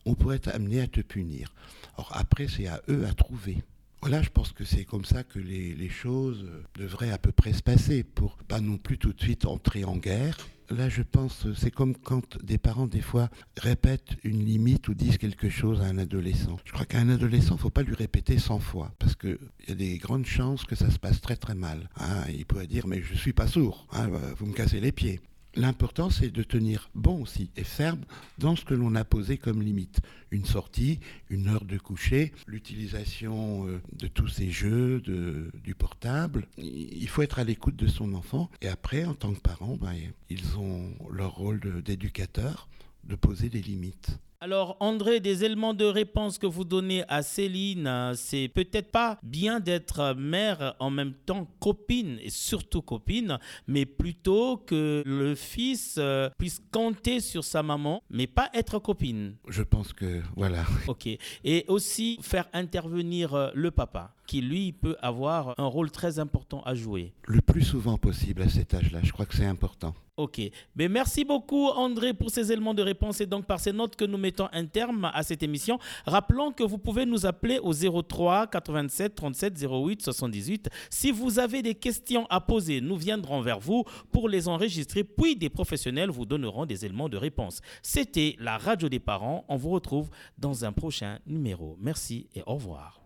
on 0.06 0.15
pourrait 0.15 0.39
t'amener 0.39 0.82
à 0.82 0.88
te 0.88 1.01
punir. 1.01 1.53
Alors 1.97 2.12
après, 2.13 2.47
c'est 2.47 2.67
à 2.67 2.82
eux 2.89 3.06
à 3.06 3.13
trouver. 3.13 3.63
Voilà, 4.05 4.21
je 4.21 4.29
pense 4.29 4.51
que 4.51 4.65
c'est 4.65 4.83
comme 4.83 5.05
ça 5.05 5.23
que 5.23 5.39
les, 5.39 5.87
choses 5.87 6.45
devraient 6.75 7.11
à 7.11 7.17
peu 7.17 7.31
près 7.31 7.53
se 7.53 7.63
passer 7.63 8.03
pour 8.03 8.35
pas 8.49 8.59
non 8.59 8.75
plus 8.75 8.97
tout 8.97 9.13
de 9.13 9.21
suite 9.21 9.45
entrer 9.45 9.85
en 9.85 9.95
guerre, 9.95 10.35
là, 10.69 10.89
je 10.89 11.03
pense, 11.03 11.47
c'est 11.55 11.71
comme 11.71 11.95
quand 11.95 12.37
des 12.43 12.57
parents, 12.57 12.85
des 12.85 12.99
fois, 12.99 13.29
répètent 13.57 14.17
une 14.25 14.43
limite 14.43 14.89
ou 14.89 14.93
disent 14.93 15.17
quelque 15.17 15.47
chose 15.47 15.79
à 15.79 15.85
un 15.85 15.97
adolescent. 15.97 16.57
Je 16.65 16.73
crois 16.73 16.85
qu'à 16.85 16.99
un 16.99 17.07
adolescent, 17.07 17.53
il 17.53 17.59
ne 17.59 17.61
faut 17.61 17.69
pas 17.69 17.83
lui 17.83 17.95
répéter 17.95 18.37
100 18.37 18.59
fois, 18.59 18.91
parce 18.99 19.15
qu'il 19.15 19.37
y 19.69 19.71
a 19.71 19.75
des 19.75 19.97
grandes 19.99 20.25
chances 20.25 20.65
que 20.65 20.75
ça 20.75 20.91
se 20.91 20.99
passe 20.99 21.21
très 21.21 21.37
très 21.37 21.55
mal. 21.55 21.89
Hein. 21.95 22.25
il 22.27 22.45
pourrait 22.45 22.67
dire, 22.67 22.87
mais 22.87 23.01
je 23.01 23.13
ne 23.13 23.17
suis 23.17 23.31
pas 23.31 23.47
sourd, 23.47 23.87
hein, 23.93 24.09
vous 24.37 24.47
me 24.47 24.53
cassez 24.53 24.81
les 24.81 24.91
pieds. 24.91 25.21
L'important, 25.55 26.09
c'est 26.09 26.31
de 26.31 26.41
tenir 26.41 26.89
bon 26.95 27.21
aussi 27.21 27.51
et 27.55 27.63
ferme 27.63 28.01
dans 28.39 28.55
ce 28.55 28.65
que 28.65 28.73
l'on 28.73 28.95
a 28.95 29.03
posé 29.03 29.37
comme 29.37 29.61
limite. 29.61 30.01
Une 30.31 30.45
sortie, 30.45 30.99
une 31.29 31.47
heure 31.47 31.65
de 31.65 31.77
coucher, 31.77 32.33
l'utilisation 32.47 33.67
euh, 33.67 33.79
de 33.93 34.07
tous 34.07 34.29
ces 34.29 34.49
jeux, 34.49 34.99
du 34.99 35.75
portable. 35.75 36.47
Il 36.57 37.07
faut 37.07 37.21
être 37.21 37.37
à 37.37 37.43
l'écoute 37.43 37.75
de 37.75 37.87
son 37.87 38.13
enfant. 38.13 38.49
Et 38.61 38.67
après, 38.67 39.05
en 39.05 39.13
tant 39.13 39.33
que 39.33 39.39
parent, 39.39 39.77
ben, 39.79 39.93
ils 40.29 40.57
ont 40.57 40.91
leur 41.11 41.35
rôle 41.35 41.83
d'éducateur 41.83 42.67
de 43.03 43.15
poser 43.15 43.49
des 43.49 43.61
limites. 43.61 44.17
Alors 44.43 44.75
André, 44.82 45.21
des 45.21 45.45
éléments 45.45 45.73
de 45.73 45.86
réponse 45.86 46.38
que 46.38 46.45
vous 46.45 46.65
donnez 46.65 47.06
à 47.08 47.21
Céline, 47.21 48.12
c'est 48.15 48.49
peut-être 48.49 48.91
pas 48.91 49.17
bien 49.23 49.62
d'être 49.62 50.13
mère 50.17 50.75
en 50.79 50.89
même 50.89 51.13
temps 51.13 51.47
copine 51.62 52.19
et 52.21 52.29
surtout 52.29 52.82
copine, 52.82 53.39
mais 53.67 53.86
plutôt 53.86 54.58
que 54.58 55.01
le 55.06 55.34
fils 55.36 55.95
euh, 55.97 56.29
puisse 56.38 56.62
compter 56.73 57.21
sur 57.21 57.45
sa 57.45 57.63
maman, 57.63 58.03
mais 58.10 58.27
pas 58.27 58.49
être 58.53 58.79
copine. 58.79 59.38
Je 59.47 59.63
pense 59.63 59.93
que 59.93 60.21
voilà. 60.36 60.65
Ok. 60.89 61.08
Et 61.45 61.63
aussi 61.69 62.19
faire 62.21 62.49
intervenir 62.51 63.34
euh, 63.34 63.49
le 63.53 63.71
papa 63.71 64.13
qui 64.27 64.41
lui 64.41 64.73
peut 64.73 64.97
avoir 65.01 65.53
un 65.58 65.65
rôle 65.65 65.89
très 65.89 66.19
important 66.19 66.62
à 66.63 66.75
jouer. 66.75 67.13
Le 67.27 67.41
plus 67.41 67.63
souvent 67.63 67.97
possible 67.97 68.41
à 68.41 68.49
cet 68.49 68.73
âge-là, 68.73 68.99
je 69.03 69.12
crois 69.12 69.25
que 69.25 69.36
c'est 69.36 69.45
important. 69.45 69.93
Ok, 70.15 70.39
mais 70.75 70.88
merci 70.89 71.25
beaucoup 71.25 71.69
André 71.69 72.13
pour 72.13 72.29
ces 72.29 72.51
éléments 72.51 72.75
de 72.75 72.84
réponse 72.84 73.19
et 73.19 73.25
donc 73.25 73.47
par 73.47 73.60
ces 73.60 73.73
notes 73.73 73.95
que 73.95 74.06
nous 74.06 74.19
mettons 74.19 74.32
un 74.39 74.65
terme 74.65 75.09
à 75.13 75.23
cette 75.23 75.43
émission. 75.43 75.79
Rappelons 76.05 76.51
que 76.51 76.63
vous 76.63 76.77
pouvez 76.77 77.05
nous 77.05 77.25
appeler 77.25 77.59
au 77.59 77.73
03 77.73 78.47
87 78.47 79.15
37 79.15 79.65
08 79.69 80.01
78. 80.01 80.69
Si 80.89 81.11
vous 81.11 81.39
avez 81.39 81.61
des 81.61 81.75
questions 81.75 82.25
à 82.29 82.39
poser, 82.39 82.81
nous 82.81 82.97
viendrons 82.97 83.41
vers 83.41 83.59
vous 83.59 83.83
pour 84.11 84.29
les 84.29 84.47
enregistrer, 84.47 85.03
puis 85.03 85.35
des 85.35 85.49
professionnels 85.49 86.09
vous 86.09 86.25
donneront 86.25 86.65
des 86.65 86.85
éléments 86.85 87.09
de 87.09 87.17
réponse. 87.17 87.61
C'était 87.81 88.35
la 88.39 88.57
radio 88.57 88.89
des 88.89 88.99
parents. 88.99 89.45
On 89.47 89.57
vous 89.57 89.69
retrouve 89.69 90.09
dans 90.37 90.65
un 90.65 90.71
prochain 90.71 91.19
numéro. 91.25 91.77
Merci 91.79 92.27
et 92.35 92.43
au 92.45 92.55
revoir. 92.55 93.01